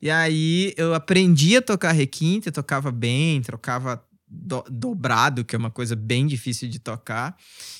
[0.00, 5.70] E aí eu aprendi a tocar requinta, tocava bem, trocava do- dobrado, que é uma
[5.70, 7.36] coisa bem difícil de tocar.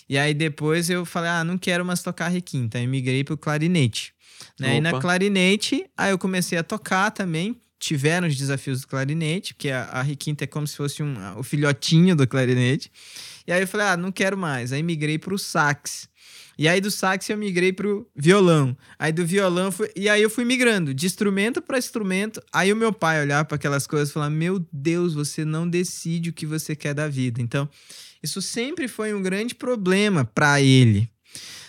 [0.09, 2.78] E aí depois eu falei, ah, não quero mais tocar requinta.
[2.78, 4.12] Aí migrei pro clarinete.
[4.59, 4.76] Né?
[4.76, 7.57] E na clarinete, aí eu comecei a tocar também.
[7.81, 11.44] Tiveram os desafios do clarinete, porque a, a requinta é como se fosse um, o
[11.44, 12.90] filhotinho do clarinete.
[13.46, 14.72] E aí eu falei, ah, não quero mais.
[14.72, 16.09] Aí migrei pro sax.
[16.59, 18.77] E aí do sax eu migrei pro violão.
[18.99, 19.88] Aí do violão fui...
[19.94, 22.42] e aí eu fui migrando de instrumento para instrumento.
[22.53, 26.31] Aí o meu pai olhava para aquelas coisas e falava: "Meu Deus, você não decide
[26.31, 27.40] o que você quer da vida".
[27.40, 27.68] Então,
[28.21, 31.09] isso sempre foi um grande problema para ele.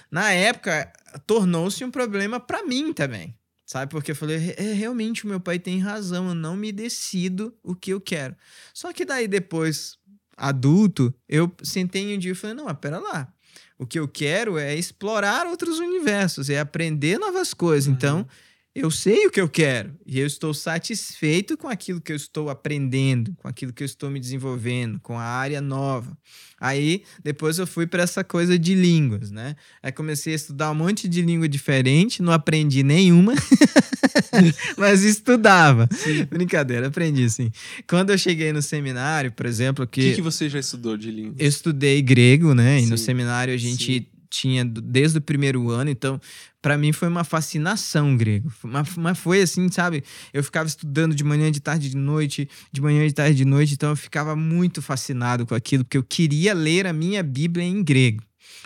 [0.09, 0.91] Na época,
[1.27, 3.35] tornou-se um problema para mim também.
[3.65, 3.91] Sabe?
[3.91, 7.75] Porque eu falei, é, realmente o meu pai tem razão, eu não me decido o
[7.75, 8.35] que eu quero.
[8.73, 9.95] Só que daí depois,
[10.35, 13.31] adulto, eu sentei um dia e falei, não, mas pera lá.
[13.79, 17.87] O que eu quero é explorar outros universos, é aprender novas coisas.
[17.87, 17.93] Uhum.
[17.93, 18.27] Então,
[18.75, 22.49] eu sei o que eu quero e eu estou satisfeito com aquilo que eu estou
[22.49, 26.17] aprendendo, com aquilo que eu estou me desenvolvendo, com a área nova.
[26.61, 29.55] Aí, depois eu fui para essa coisa de línguas, né?
[29.81, 33.33] Aí comecei a estudar um monte de língua diferente, não aprendi nenhuma,
[34.77, 35.87] mas estudava.
[36.29, 37.51] Brincadeira, aprendi sim.
[37.87, 41.35] Quando eu cheguei no seminário, por exemplo, O que, que você já estudou de língua?
[41.37, 42.81] eu estudei grego, né?
[42.81, 44.05] E no Sim, seminário a gente sim.
[44.29, 46.19] Tinha desde o primeiro ano, então
[46.61, 48.51] para mim foi uma fascinação grego.
[48.63, 50.03] Uma- Mas foi assim, sabe?
[50.33, 53.73] Eu ficava estudando de manhã, de tarde, de noite, de manhã, de tarde, de noite,
[53.73, 57.83] então eu ficava muito fascinado com aquilo, porque eu queria ler a minha Bíblia em
[57.83, 58.21] grego.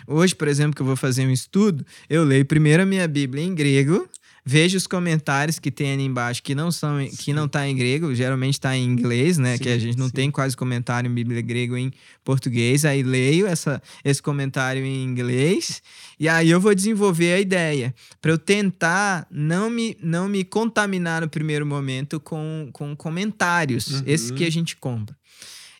[0.06, 3.42] Hoje, por exemplo, que eu vou fazer um estudo, eu leio primeiro a minha Bíblia
[3.44, 4.08] em grego,
[4.46, 7.32] vejo os comentários que tem ali embaixo que não são que Sim.
[7.32, 9.56] não tá em grego, geralmente tá em inglês, né?
[9.56, 10.12] que a Sim, gente não sim.
[10.12, 11.90] tem quase comentário em Bíblia grego em
[12.22, 15.82] português, aí leio essa, esse comentário em inglês
[16.20, 21.22] e aí eu vou desenvolver a ideia para eu tentar não me, não me contaminar
[21.22, 24.02] no primeiro momento com, com comentários, Uhum.
[24.06, 25.16] esses que a gente compra.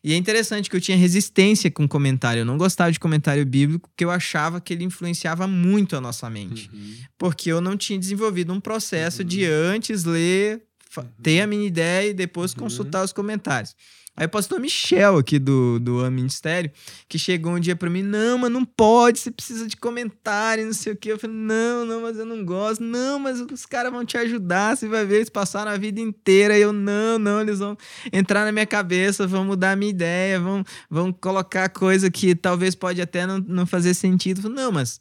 [0.04, 2.40] E é interessante que eu tinha resistência com comentário.
[2.40, 6.28] Eu não gostava de comentário bíblico porque eu achava que ele influenciava muito a nossa
[6.28, 6.68] mente.
[6.72, 6.94] Uhum.
[7.16, 9.28] Porque eu não tinha desenvolvido um processo Uhum.
[9.28, 12.58] de antes ler, fa- ter a minha ideia e depois Uhum.
[12.58, 13.74] consultar os comentários.
[14.16, 16.70] Aí o pastor Michel aqui do, do Ministério,
[17.08, 20.72] que chegou um dia pra mim, não, mas não pode, você precisa de comentário, não
[20.72, 21.10] sei o quê.
[21.10, 22.80] Eu falei, não, não, mas eu não gosto.
[22.80, 26.56] Não, mas os caras vão te ajudar, você vai ver, eles passaram a vida inteira.
[26.56, 27.76] Eu, não, não, eles vão
[28.12, 32.76] entrar na minha cabeça, vão mudar a minha ideia, vão, vão colocar coisa que talvez
[32.76, 34.38] pode até não, não fazer sentido.
[34.38, 35.00] Eu falei, não, mas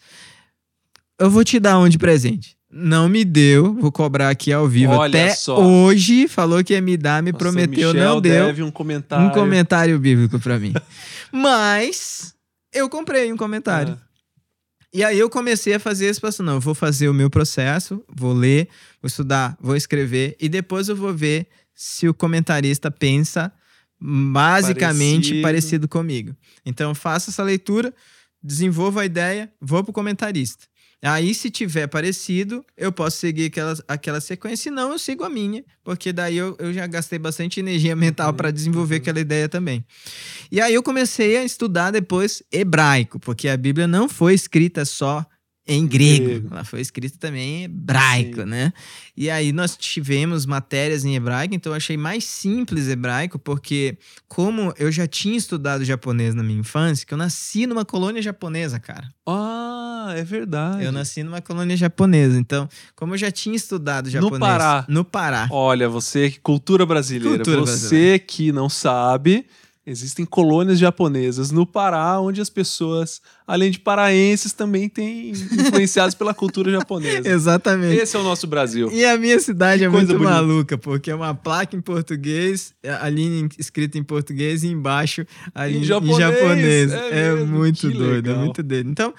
[1.19, 2.57] eu vou te dar um de presente.
[2.75, 4.93] Não me deu, vou cobrar aqui ao vivo.
[4.93, 5.61] Olha Até só.
[5.63, 9.27] hoje falou que ia me dar, me Pastor prometeu, Michel não deu deve um comentário.
[9.27, 10.73] um comentário bíblico pra mim.
[11.31, 12.33] Mas
[12.73, 13.93] eu comprei um comentário.
[14.01, 14.07] Ah,
[14.91, 16.41] E aí eu comecei a fazer esse passo.
[16.41, 18.67] Não, eu vou fazer o meu processo, vou ler,
[19.01, 23.51] vou estudar, vou escrever e depois eu vou ver se o comentarista pensa
[23.99, 25.41] basicamente Parecido.
[25.41, 26.35] parecido, comigo.
[26.65, 27.93] Então eu faço essa leitura,
[28.41, 30.65] desenvolvo a ideia, vou pro comentarista.
[31.03, 35.29] Aí, se tiver parecido, eu posso seguir aquela, aquela sequência, e não, eu sigo a
[35.29, 39.01] minha, porque daí eu, eu já gastei bastante energia mental Uhum, para desenvolver uhum.
[39.01, 39.83] aquela ideia também.
[40.49, 45.25] E aí eu comecei a estudar depois hebraico, porque a Bíblia não foi escrita só
[45.65, 46.47] em grego, Grego.
[46.51, 48.47] ela foi escrita também em hebraico, Sim.
[48.47, 48.73] né?
[49.15, 54.73] E aí nós tivemos matérias em hebraico, então eu achei mais simples hebraico, porque como
[54.77, 59.07] eu já tinha estudado japonês na minha infância, que eu nasci numa colônia japonesa, cara.
[59.25, 60.83] Ah, é verdade.
[60.83, 64.85] Eu nasci numa colônia japonesa, então, como eu já tinha estudado japonês Pará.
[64.87, 65.47] no Pará.
[65.51, 67.37] Olha, você, cultura brasileira.
[67.37, 68.19] Cultura você brasileira.
[68.19, 69.45] que não sabe,
[69.85, 76.33] existem colônias japonesas no Pará, onde as pessoas, além de paraenses, também têm influenciados pela
[76.33, 77.27] cultura japonesa.
[77.27, 77.99] Exatamente.
[78.01, 78.89] Esse é o nosso Brasil.
[78.93, 80.35] E a minha cidade Que é coisa muito bonita.
[80.41, 85.67] maluca, porque é uma placa em português, a linha escrita em português e embaixo a
[85.67, 86.91] Em linha japonês, em japonês.
[86.93, 88.37] é É, muito que doido, é legal.
[88.37, 88.89] muito doido.
[88.89, 89.13] Então,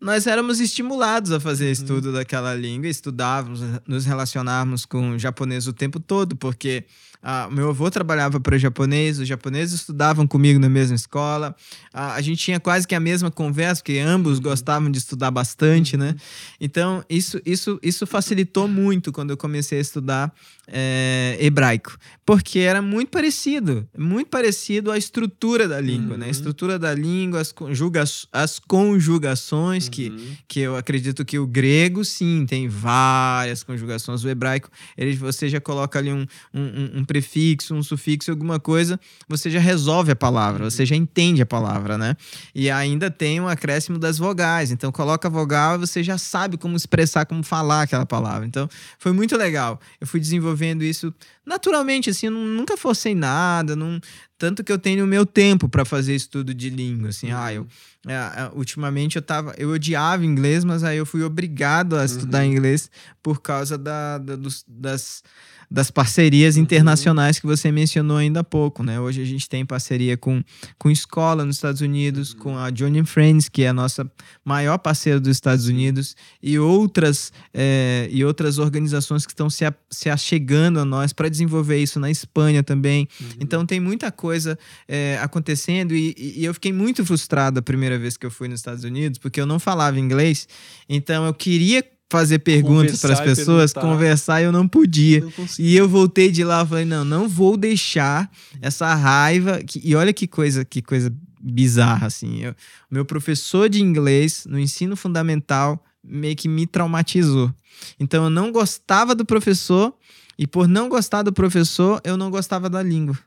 [0.00, 1.72] nós éramos estimulados a fazer Uhum.
[1.72, 6.84] estudo daquela língua, estudávamos, nos relacionávamos com o japonês o tempo todo, porque
[7.22, 11.54] ah, meu avô trabalhava para o japonês, os japoneses estudavam comigo na mesma escola,
[11.92, 14.44] ah, a gente tinha quase que a mesma conversa, porque ambos Uhum.
[14.44, 16.14] gostavam de estudar bastante, né?
[16.60, 20.32] Então, isso, isso, isso facilitou muito quando eu comecei a estudar
[20.72, 26.26] é, hebraico, porque era muito parecido, muito parecido à estrutura da língua, né?
[26.26, 26.30] A Uhum.
[26.30, 30.36] estrutura da língua, as, conjuga as conjugações, que, Uhum.
[30.46, 34.22] que eu acredito que o grego, sim, tem várias conjugações.
[34.24, 39.00] O hebraico, ele, você já coloca ali um, um- um prefixo, um sufixo, alguma coisa,
[39.28, 42.16] você já resolve a palavra, você já entende a palavra, né?
[42.54, 44.70] E ainda tem um acréscimo das vogais.
[44.70, 48.46] Então, coloca a vogal e você já sabe como expressar, como falar aquela palavra.
[48.46, 49.80] Então, foi muito legal.
[50.00, 51.12] Eu fui desenvolvendo isso
[51.44, 54.00] naturalmente, assim, eu nu- nunca forcei nada, não...
[54.38, 57.66] tanto que eu tenho o meu tempo para fazer estudo de língua, assim, ah, eu
[58.06, 59.52] é, é, ultimamente eu tava.
[59.58, 62.52] Eu odiava inglês, mas aí eu fui obrigado a estudar Uhum.
[62.52, 62.88] inglês
[63.22, 65.22] por causa da, da- dos- das,
[65.70, 66.62] das parcerias Uhum.
[66.62, 68.98] internacionais que você mencionou ainda há pouco, né?
[68.98, 70.42] Hoje a gente tem parceria com,
[70.76, 72.38] com escola nos Estados Unidos, Uhum.
[72.40, 74.10] com a Johnny Friends, que é a nossa
[74.44, 79.74] maior parceira dos Estados Unidos, e outras, é, e outras organizações que estão se, a-
[79.90, 83.06] se achegando a nós para desenvolver isso na Espanha também.
[83.20, 83.28] Uhum.
[83.40, 87.96] Então tem muita coisa é, acontecendo e, e- e eu fiquei muito frustrado a primeira
[87.98, 90.48] vez que eu fui nos Estados Unidos, porque eu não falava inglês,
[90.88, 93.92] então eu queria fazer perguntas para as pessoas, perguntar.
[93.94, 95.20] conversar eu não podia.
[95.62, 99.62] E eu voltei de lá e falei, não, não vou deixar essa raiva.
[99.64, 102.40] que- e olha que coisa, que coisa bizarra, assim.
[102.42, 102.54] Eu-
[102.90, 107.52] meu professor de inglês no ensino fundamental meio que me traumatizou.
[107.98, 109.94] Então eu não gostava do professor,
[110.38, 113.18] e por não gostar do professor, eu não gostava da língua.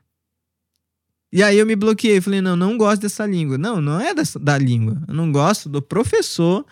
[1.32, 3.58] E aí eu me bloqueei, falei, não, não gosto dessa língua.
[3.58, 5.02] Não, não é dessa, da língua.
[5.08, 6.64] Eu não gosto do professor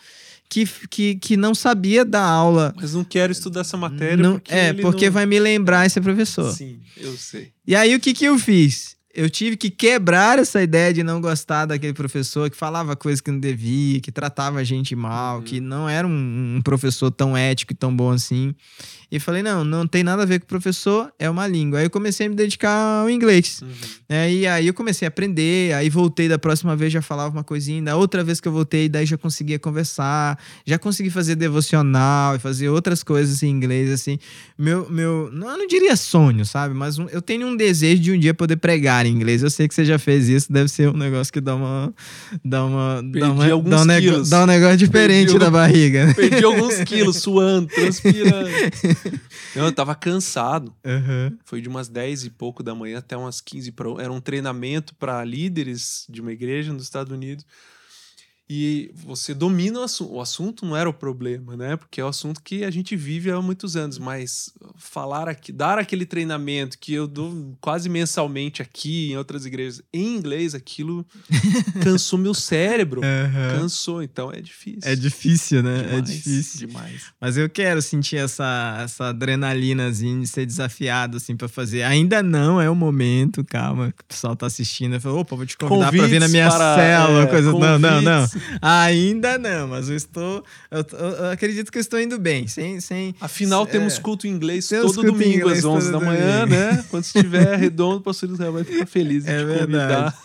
[0.53, 2.75] que, que, que não sabia dar aula.
[2.77, 5.13] Mas não quero estudar essa matéria Não- porque é, porque não...
[5.13, 6.53] vai me lembrar esse professor.
[6.53, 7.53] Sim, eu sei.
[7.67, 8.95] E aí o que que eu fiz?
[9.15, 13.31] Eu tive que quebrar essa ideia de não gostar daquele professor que falava coisas que
[13.31, 15.43] não devia, que tratava a gente mal, Uhum.
[15.43, 18.55] que não era um, um professor tão ético e tão bom assim.
[19.11, 21.81] E falei, não, não tem nada a ver com o professor, é uma língua.
[21.81, 23.61] Aí eu comecei a me dedicar ao inglês.
[23.61, 23.69] Uhum.
[24.09, 24.33] né?
[24.33, 27.83] E aí eu comecei a aprender, aí voltei da próxima vez, já falava uma coisinha,
[27.83, 32.39] da outra vez que eu voltei, daí já conseguia conversar, já consegui fazer devocional e
[32.39, 34.19] fazer outras coisas em inglês, assim.
[34.59, 36.75] Meu, meu, não, eu não diria sonho, sabe?
[36.75, 39.43] Mas um- eu tenho um desejo de um dia poder pregar em inglês.
[39.43, 41.95] Eu sei que você já fez isso, deve ser um negócio que dá uma.
[42.45, 42.97] dá uma.
[43.03, 44.29] Perdi dá, uma alguns dá, um quilos.
[44.31, 46.07] dá um negócio diferente Perdi da algum- barriga.
[46.07, 46.15] né?
[46.15, 48.49] Perdi alguns quilos, suando, transpirando.
[49.57, 50.73] Não, eu tava cansado.
[50.85, 51.33] Aham.
[51.45, 54.95] Foi de umas 10 e pouco da manhã até umas 15 para Era um treinamento
[54.95, 57.45] para líderes de uma igreja nos Estados Unidos.
[58.49, 60.13] E você domina o assunto.
[60.15, 61.77] O assunto não era o problema, né?
[61.77, 63.99] Porque é o assunto que a gente vive há muitos anos.
[63.99, 69.83] Mas falar aqui, dar aquele treinamento que eu dou quase mensalmente aqui em outras igrejas
[69.93, 71.07] em inglês, aquilo
[71.83, 73.01] cansou meu cérebro.
[73.05, 73.61] Aham.
[73.61, 74.81] Cansou, então é difícil.
[74.91, 75.81] É difícil, né?
[75.81, 76.67] é Demais, difícil.
[76.67, 77.03] Demais.
[77.21, 81.83] Mas eu quero sentir essa, essa adrenalinazinha de ser desafiado, assim, pra fazer.
[81.83, 83.93] Ainda não é o momento, calma.
[83.93, 84.95] que O pessoal tá assistindo.
[84.95, 87.23] Eu falo, opa, vou te convidar pra vir na minha para- célula.
[87.23, 87.53] é, coisa...
[87.53, 88.27] Não, não, não.
[88.61, 90.45] Ainda não, mas eu estou.
[90.71, 92.47] Eu, eu- eu acredito que eu estou indo bem.
[92.47, 92.81] Sem.
[92.81, 93.67] sem Afinal, É.
[93.67, 96.61] temos culto em inglês Todo domingo às 11 todo da manhã, domingo.
[96.61, 96.85] né?
[96.91, 99.67] Quando estiver redondo, o pastor Israel vai ficar feliz de É te verdade.
[99.73, 100.19] convidar.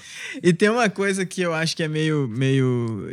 [0.43, 3.07] E tem uma coisa que eu acho que é meio, meio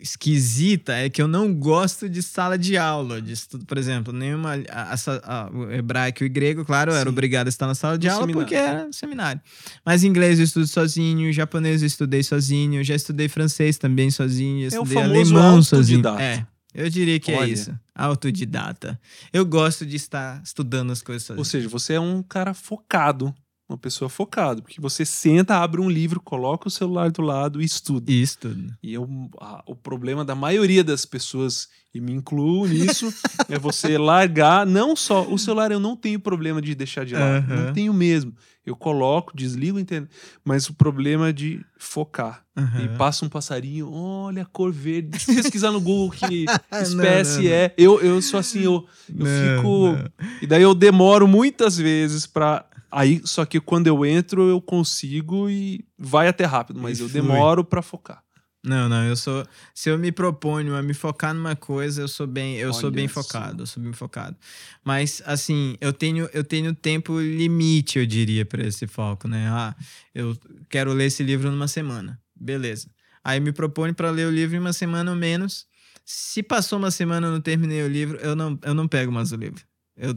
[0.00, 4.54] esquisita, é que eu não gosto de sala de aula, de estudo, por exemplo, nenhuma
[4.70, 7.10] a- a- a- o hebraico e o grego, claro, eu era Sim.
[7.10, 8.46] obrigado a estar na sala de No aula seminário.
[8.46, 9.40] porque era seminário.
[9.84, 14.76] Mas inglês eu estudo sozinho, japonês eu estudei sozinho, já estudei francês também sozinho, já
[14.76, 16.06] É o estudei alemão sozinho.
[16.18, 16.46] É.
[16.74, 17.52] Eu diria que é Olha.
[17.52, 17.78] isso.
[17.94, 19.00] Autodidata.
[19.32, 21.40] Eu gosto de estar estudando as coisas sozinho.
[21.40, 23.34] Ou seja, você é um cara focado,
[23.70, 27.64] uma pessoa focada, porque você senta, abre um livro, coloca o celular do lado e
[27.64, 28.10] estuda.
[28.10, 28.74] Isso tudo.
[28.82, 29.08] E eu,
[29.40, 33.12] a- o problema da maioria das pessoas, e me incluo nisso,
[33.48, 35.22] é você largar, não só.
[35.26, 37.66] O celular eu não tenho problema de deixar de lado, Aham.
[37.66, 38.34] não tenho mesmo.
[38.66, 40.10] Eu coloco, desligo o internet,
[40.44, 42.44] mas o problema é de focar.
[42.56, 42.84] Aham.
[42.84, 45.08] E passa um passarinho, olha a cor verde.
[45.08, 47.50] Deixa eu pesquisar no Google que Não, espécie não, não.
[47.56, 47.74] é.
[47.78, 49.92] Eu, eu sou assim, eu, eu Não, fico.
[49.96, 50.10] não.
[50.42, 52.66] E daí eu demoro muitas vezes pra.
[52.90, 57.08] Aí, só que quando eu entro, eu consigo e vai até rápido, mas E eu
[57.08, 57.22] flui.
[57.22, 58.22] demoro pra focar.
[58.62, 59.46] Não, não, eu sou.
[59.74, 62.96] Se eu me proponho a me focar numa coisa, eu sou bem, eu sou Olha
[62.96, 63.22] bem só.
[63.22, 64.36] focado, eu sou bem focado.
[64.84, 69.48] Mas assim, eu tenho, eu tenho tempo limite, eu diria, para esse foco, né?
[69.48, 69.74] Ah,
[70.14, 70.36] eu
[70.68, 72.90] quero ler esse livro numa semana, beleza?
[73.24, 75.66] Aí me proponho para ler o livro em uma semana ou menos.
[76.04, 79.10] Se passou uma semana e eu não terminei o livro, eu não, eu não pego
[79.10, 79.64] mais o livro.
[79.96, 80.14] Eu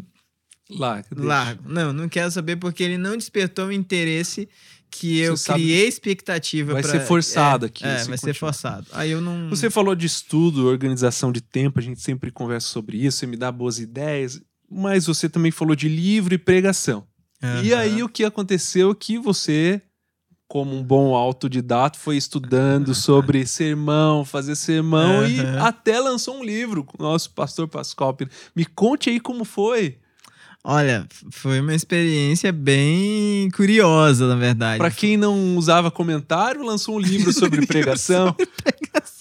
[0.70, 1.28] Lá, deixa.
[1.28, 1.64] largo.
[1.70, 4.48] Não, não quero saber porque ele não despertou o interesse
[4.90, 8.36] que eu Você criei expectativa Vai pra- ser forçado é, aqui, É, vai ser continuar.
[8.54, 8.88] forçado.
[8.92, 9.50] Aí eu não.
[9.50, 13.36] Você falou de estudo, organização de tempo, a gente sempre conversa sobre isso, você me
[13.36, 17.06] dá boas ideias, mas você também falou de livro e pregação.
[17.64, 17.82] E Aham.
[17.82, 19.82] aí o que aconteceu é que você
[20.48, 25.60] como um bom autodidata, foi estudando sobre sermão, fazer sermão e Aham.
[25.66, 28.16] até lançou um livro com o nosso pastor Pascoal.
[28.56, 29.98] Me conte aí como foi.
[30.66, 34.78] Olha, foi uma experiência bem curiosa, na verdade.
[34.78, 38.34] Para quem não usava comentário, lançou um livro sobre pregação,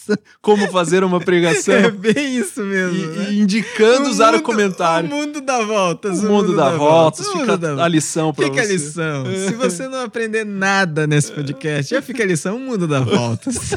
[0.40, 2.96] como fazer uma É pregação bem isso mesmo.
[2.98, 3.32] e, né?
[3.32, 5.08] e indicando usar o mundo- comentário.
[5.08, 6.22] O mundo dá voltas.
[6.22, 8.72] O mundo dá voltas, o fica mundo dá a lição para Fica a você.
[8.72, 9.24] lição.
[9.48, 13.56] Se você não aprender nada nesse podcast, já fica a lição, o mundo dá voltas.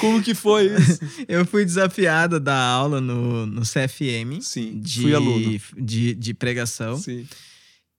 [0.00, 1.00] Como que foi isso?
[1.28, 4.40] Eu fui desafiado a dar aula no, no CFM.
[4.40, 5.60] Sim, de, fui aluno.
[5.76, 6.96] De, de pregação.
[6.96, 7.26] Sim.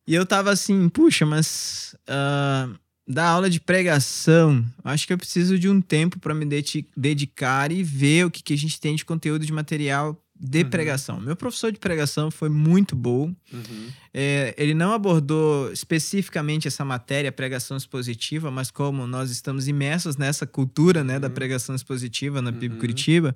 [0.07, 2.67] E eu tava assim, puxa, mas ah,
[3.07, 7.71] dar aula de pregação, acho que eu preciso de um tempo para me dedi- dedicar
[7.71, 10.69] e ver o que, que a gente tem de conteúdo de material de Uhum.
[10.69, 11.21] pregação.
[11.21, 13.33] Meu professor de pregação foi muito bom.
[13.53, 13.87] Uhum.
[14.13, 20.45] É, ele não abordou especificamente essa matéria, pregação expositiva, mas como nós estamos imersos nessa
[20.45, 21.33] cultura né, da Uhum.
[21.33, 22.79] pregação expositiva na PIB Uhum.
[22.79, 23.35] Curitiba,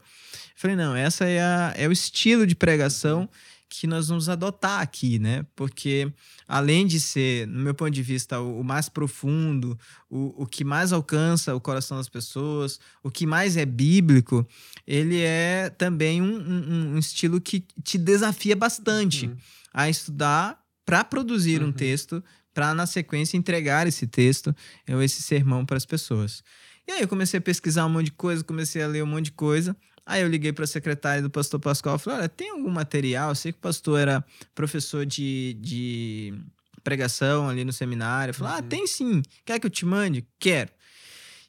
[0.56, 3.30] falei, não, essa é, a- é o estilo de pregação
[3.70, 5.46] que nós vamos adotar aqui, né?
[5.56, 6.12] Porque
[6.48, 9.78] além de ser, no meu ponto de vista, o, o mais profundo,
[10.10, 14.48] o, o que mais alcança o coração das pessoas, o que mais é bíblico,
[14.86, 19.36] ele é também um, um- um estilo que te desafia bastante Uhum.
[19.74, 21.72] a estudar para produzir um Uhum.
[21.74, 24.56] texto, para na sequência entregar esse texto,
[24.90, 26.42] ou esse sermão para as pessoas.
[26.88, 29.26] E aí eu comecei a pesquisar um monte de coisa, comecei a ler um monte
[29.26, 29.76] de coisa.
[30.10, 33.30] Aí eu liguei para a secretária do pastor Pascoal e falei: Olha, tem algum material?
[33.30, 34.24] Eu sei que o pastor era
[34.56, 36.34] professor de, de
[36.82, 38.32] pregação ali no seminário.
[38.32, 38.70] Eu falei: Ah, Uhum.
[38.70, 39.22] tem sim.
[39.46, 40.26] Quer que eu te mande?
[40.40, 40.72] Quero.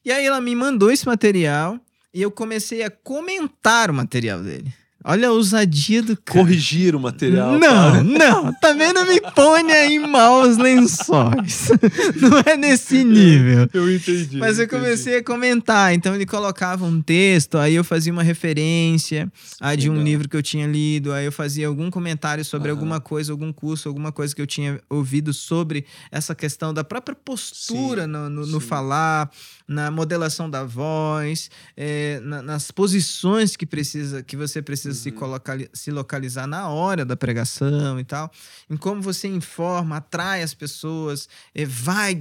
[0.05, 1.79] E aí ela me mandou esse material
[2.13, 4.73] e eu comecei a comentar o material dele.
[5.05, 6.41] Olha a ousadia do cara.
[6.41, 7.53] Corrigir o material.
[7.59, 7.61] Não,
[7.93, 8.03] cara.
[8.03, 11.69] não, também não me ponha em maus lençóis.
[12.21, 13.69] Não é nesse nível.
[13.73, 14.37] Eu entendi.
[14.39, 14.83] Mas eu entendi.
[14.83, 19.31] comecei a comentar, então ele colocava um texto, aí eu fazia uma referência
[19.61, 23.01] a de um livro que eu tinha lido, aí eu fazia algum comentário sobre alguma
[23.01, 28.03] coisa, algum curso, alguma coisa que eu tinha ouvido sobre essa questão da própria postura
[28.03, 29.31] Sim, no, no- no falar,
[29.69, 35.17] na modelação da voz, eh, na- nas posições que precisa, que você precisa se, Uhum.
[35.17, 38.31] colocali- se localizar na hora da pregação e tal,
[38.71, 42.19] em como você informa, atrai as pessoas, eh, vai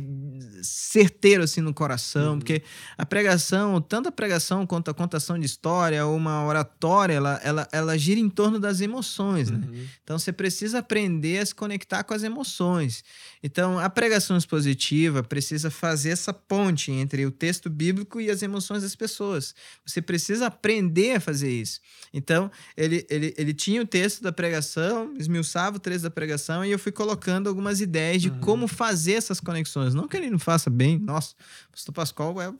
[0.61, 2.39] certeiro assim no coração, Uhum.
[2.39, 2.61] porque
[2.97, 7.97] a pregação, tanto a pregação quanto a contação de história, uma oratória, ela, ela, ela
[7.97, 9.61] gira em torno das emoções, né?
[9.65, 9.85] Uhum.
[10.03, 13.03] Então você precisa aprender a se conectar com as emoções.
[13.41, 18.83] Então a pregação expositiva precisa fazer essa ponte entre o texto bíblico e as emoções
[18.83, 19.53] das pessoas.
[19.85, 21.79] Você precisa aprender a fazer isso.
[22.13, 26.71] Então ele, ele, ele tinha o texto da pregação, esmiuçava o texto da pregação e
[26.71, 28.39] eu fui colocando algumas ideias de Uhum.
[28.39, 29.93] como fazer essas conexões.
[29.93, 31.35] Não que ele não faça bem, nossa,
[31.69, 32.53] o pastor Pascoal é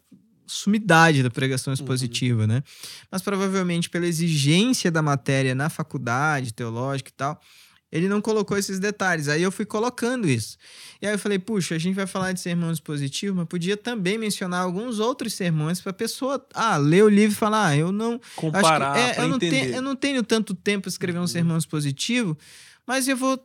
[0.45, 2.63] sumidade da pregação expositiva, né?
[3.11, 7.41] Mas provavelmente pela exigência da matéria na faculdade teológica e tal,
[7.91, 9.27] ele não colocou esses detalhes.
[9.27, 10.57] Aí eu fui colocando isso.
[11.01, 14.17] E aí eu falei, puxa, a gente vai falar de sermão expositivo, mas podia também
[14.17, 17.91] mencionar alguns outros sermões para a pessoa, ah, ler o livro e falar, ah, eu
[17.91, 19.59] não Acho que- Comparar é, eu, não entender.
[19.61, 21.27] tenho, eu não tenho tanto tempo para escrever um Uhum.
[21.27, 22.38] sermão expositivo,
[22.85, 23.43] mas eu vou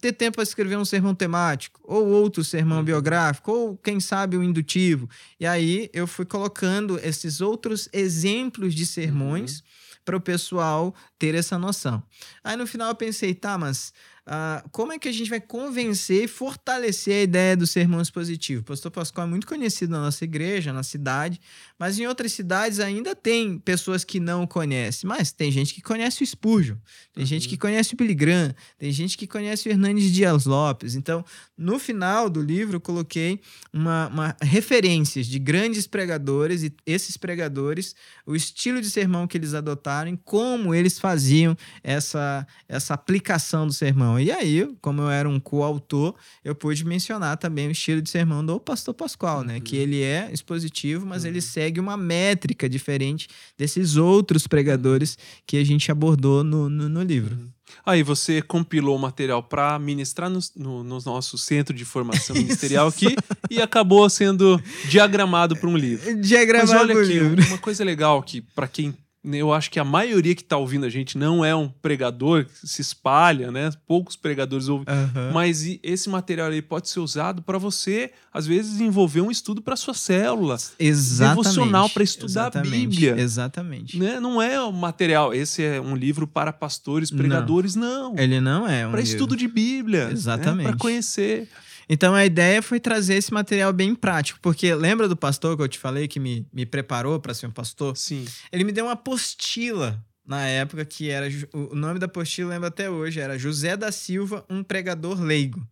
[0.00, 2.84] ter tempo para escrever um sermão temático, ou outro sermão Uhum.
[2.84, 5.08] biográfico, ou quem sabe um indutivo.
[5.38, 9.64] E aí eu fui colocando esses outros exemplos de sermões Uhum.
[10.04, 12.02] Para o pessoal ter essa noção.
[12.42, 13.92] Aí no final eu pensei, tá, mas
[14.26, 18.62] ah, como é que a gente vai convencer e fortalecer a ideia do sermão expositivo?
[18.62, 21.40] O pastor Pascoal é muito conhecido na nossa igreja, na cidade,
[21.80, 25.08] mas em outras cidades ainda tem pessoas que não o conhecem.
[25.08, 26.76] Mas tem gente que conhece o Spurgeon,
[27.14, 27.48] tem gente Uhum.
[27.48, 30.94] que conhece o Billy Graham, tem gente que conhece o Hernandes Dias Lopes.
[30.94, 31.24] Então,
[31.56, 33.40] no final do livro, eu coloquei
[33.72, 37.94] uma, uma referências de grandes pregadores e esses pregadores,
[38.26, 43.72] o estilo de sermão que eles adotaram e como eles faziam essa, essa aplicação do
[43.72, 44.20] sermão.
[44.20, 46.14] E aí, como eu era um coautor,
[46.44, 49.54] eu pude mencionar também o estilo de sermão do pastor Pascoal, né?
[49.54, 49.60] Uhum.
[49.60, 51.42] Que ele é expositivo, mas ele Uhum.
[51.70, 55.16] Segue uma métrica diferente desses outros pregadores
[55.46, 57.38] que a gente abordou no, no, no livro.
[57.86, 62.88] Aí você compilou o material para ministrar no, no, no nosso centro de formação ministerial
[62.88, 63.14] aqui
[63.48, 66.04] e acabou sendo diagramado para um livro.
[66.04, 67.46] Mas Diagramar olha aqui, livro.
[67.46, 68.92] uma coisa legal que para quem
[69.22, 72.66] eu acho que a maioria que está ouvindo a gente não é um pregador, que
[72.66, 73.70] se espalha, né?
[73.86, 74.86] Poucos pregadores ouvem.
[74.88, 75.30] Aham.
[75.34, 79.76] Mas esse material aí pode ser usado para você, às vezes, desenvolver um estudo para
[79.76, 80.56] sua célula.
[80.78, 81.44] Exatamente.
[81.44, 82.86] devocional pra estudar a Exatamente.
[82.88, 83.16] Bíblia.
[83.20, 83.98] Exatamente.
[83.98, 84.18] Né?
[84.20, 87.18] Não é um material, esse é um livro para pastores, Não.
[87.18, 88.16] pregadores, não.
[88.18, 90.08] Ele não é um para estudo de Bíblia.
[90.10, 90.68] Exatamente.
[90.68, 91.46] Para conhecer.
[91.92, 95.68] Então a ideia foi trazer esse material bem prático, porque lembra do pastor que eu
[95.68, 97.96] te falei que me, me preparou para ser um pastor?
[97.96, 98.24] Sim.
[98.52, 102.88] Ele me deu uma apostila na época que era o nome da apostila lembro até
[102.88, 105.66] hoje era José da Silva, um pregador leigo.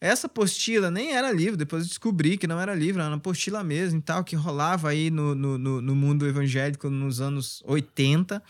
[0.00, 3.62] Essa apostila nem era livro, depois eu descobri que não era livro, era uma apostila
[3.62, 8.42] mesmo e tal, que rolava aí no, no, no mundo evangélico nos anos 80.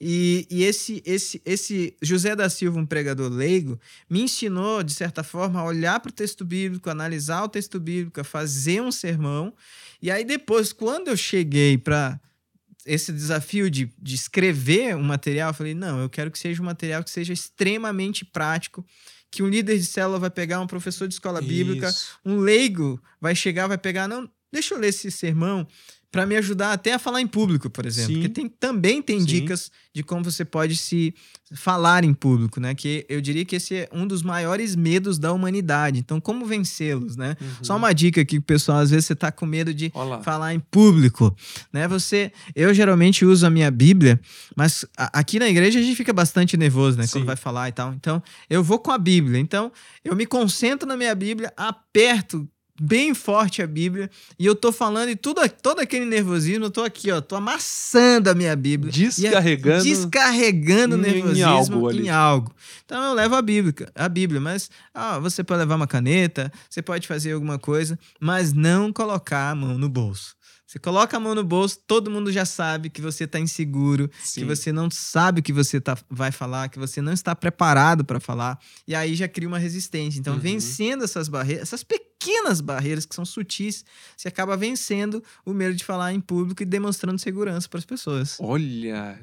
[0.00, 5.24] E, e, esse, esse, esse José da Silva, um pregador leigo, me ensinou, de certa
[5.24, 9.52] forma, a olhar para o texto bíblico, analisar o texto bíblico, a fazer um sermão.
[10.00, 12.20] E aí, depois, quando eu cheguei para
[12.86, 16.66] esse desafio de, de escrever um material, eu falei: não, eu quero que seja um
[16.66, 18.86] material que seja extremamente prático
[19.30, 21.48] que um líder de célula vai pegar um professor de escola Isso.
[21.48, 21.90] bíblica,
[22.24, 25.66] um leigo vai chegar, vai pegar, não, deixa eu ler esse sermão
[26.10, 28.14] para me ajudar até a falar em público, por exemplo.
[28.14, 28.20] Sim.
[28.22, 29.26] Porque tem, também tem Sim.
[29.26, 31.14] dicas de como você pode se
[31.52, 32.74] falar em público, né?
[32.74, 35.98] Que eu diria que esse é um dos maiores medos da humanidade.
[35.98, 37.36] Então, como vencê-los, né?
[37.40, 37.48] Uhum.
[37.62, 40.22] Só uma dica aqui, pessoal, às vezes você tá com medo de Olá.
[40.22, 41.34] falar em público,
[41.72, 41.86] né?
[41.88, 44.18] Você, eu geralmente uso a minha Bíblia,
[44.56, 47.06] mas a, aqui na igreja a gente fica bastante nervoso, né?
[47.06, 47.18] Sim.
[47.18, 47.92] Quando vai falar e tal.
[47.92, 49.38] Então, eu vou com a Bíblia.
[49.38, 49.70] Então,
[50.02, 52.48] eu me concentro na minha Bíblia, aperto
[52.80, 56.82] bem forte a Bíblia e eu tô falando e tudo todo aquele nervosismo, eu tô
[56.82, 62.54] aqui, ó, tô amassando a minha Bíblia, descarregando, descarregando o nervosismo em algo, em algo.
[62.84, 66.80] Então eu levo a Bíblia, a Bíblia, mas ah, você pode levar uma caneta, você
[66.80, 70.38] pode fazer alguma coisa, mas não colocar a mão no bolso.
[70.68, 74.40] Você coloca a mão no bolso, todo mundo já sabe que você está inseguro, Sim.
[74.40, 78.04] que você não sabe o que você tá, vai falar, que você não está preparado
[78.04, 78.58] para falar.
[78.86, 80.20] E aí já cria uma resistência.
[80.20, 80.40] Então, uhum.
[80.40, 82.07] vencendo essas barreiras, essas pequenas
[82.60, 83.84] barreiras que são sutis,
[84.16, 88.36] você acaba vencendo o medo de falar em público e demonstrando segurança para as pessoas.
[88.38, 89.18] Olha,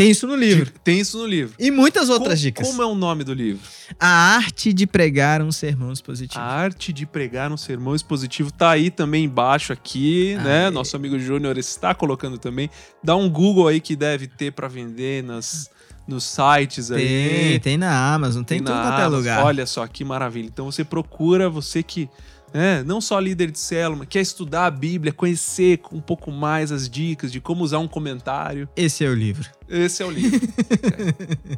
[0.00, 0.72] tem isso no livro.
[0.82, 1.54] Tem isso no livro.
[1.58, 2.66] E muitas outras como, dicas.
[2.66, 3.60] Como é o nome do livro?
[3.98, 6.40] A Arte de Pregar um Sermão Expositivo.
[6.40, 10.66] A Arte de Pregar um Sermão Expositivo tá aí também embaixo aqui, ah, né?
[10.68, 10.70] É.
[10.70, 12.70] Nosso amigo Júnior está colocando também.
[13.04, 15.68] Dá um Google aí que deve ter para vender nas
[16.10, 17.06] nos sites aí.
[17.06, 19.44] Tem, tem na Amazon, tem, tem tudo quanto é lugar.
[19.44, 20.46] Olha só que maravilha.
[20.46, 22.10] Então você procura, você que
[22.52, 26.88] é, não só líder de célula, quer estudar a Bíblia, conhecer um pouco mais as
[26.88, 28.68] dicas de como usar um comentário.
[28.76, 29.48] Esse é o livro.
[29.68, 30.40] Esse é o livro.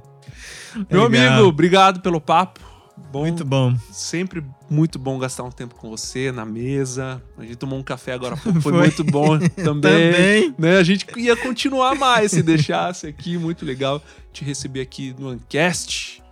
[0.90, 2.71] Meu amigo, obrigado pelo papo.
[3.10, 3.74] Bom, muito bom.
[3.90, 7.22] Sempre muito bom gastar um tempo com você na mesa.
[7.36, 10.12] A gente tomou um café agora foi, foi muito bom também.
[10.12, 10.54] também.
[10.58, 10.76] Né?
[10.78, 13.36] A gente ia continuar mais se deixasse aqui.
[13.36, 16.22] Muito legal te receber aqui no Ancast.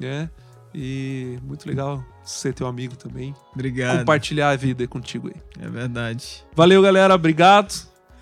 [0.00, 0.28] Né?
[0.74, 3.34] E muito legal ser teu amigo também.
[3.52, 3.98] Obrigado.
[3.98, 5.64] Compartilhar a vida contigo aí.
[5.64, 6.44] É verdade.
[6.54, 7.14] Valeu, galera.
[7.14, 7.74] Obrigado.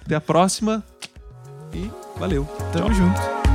[0.05, 0.85] Até a próxima.
[1.73, 2.45] E valeu.
[2.73, 2.95] Tamo Tchau.
[2.95, 3.50] junto.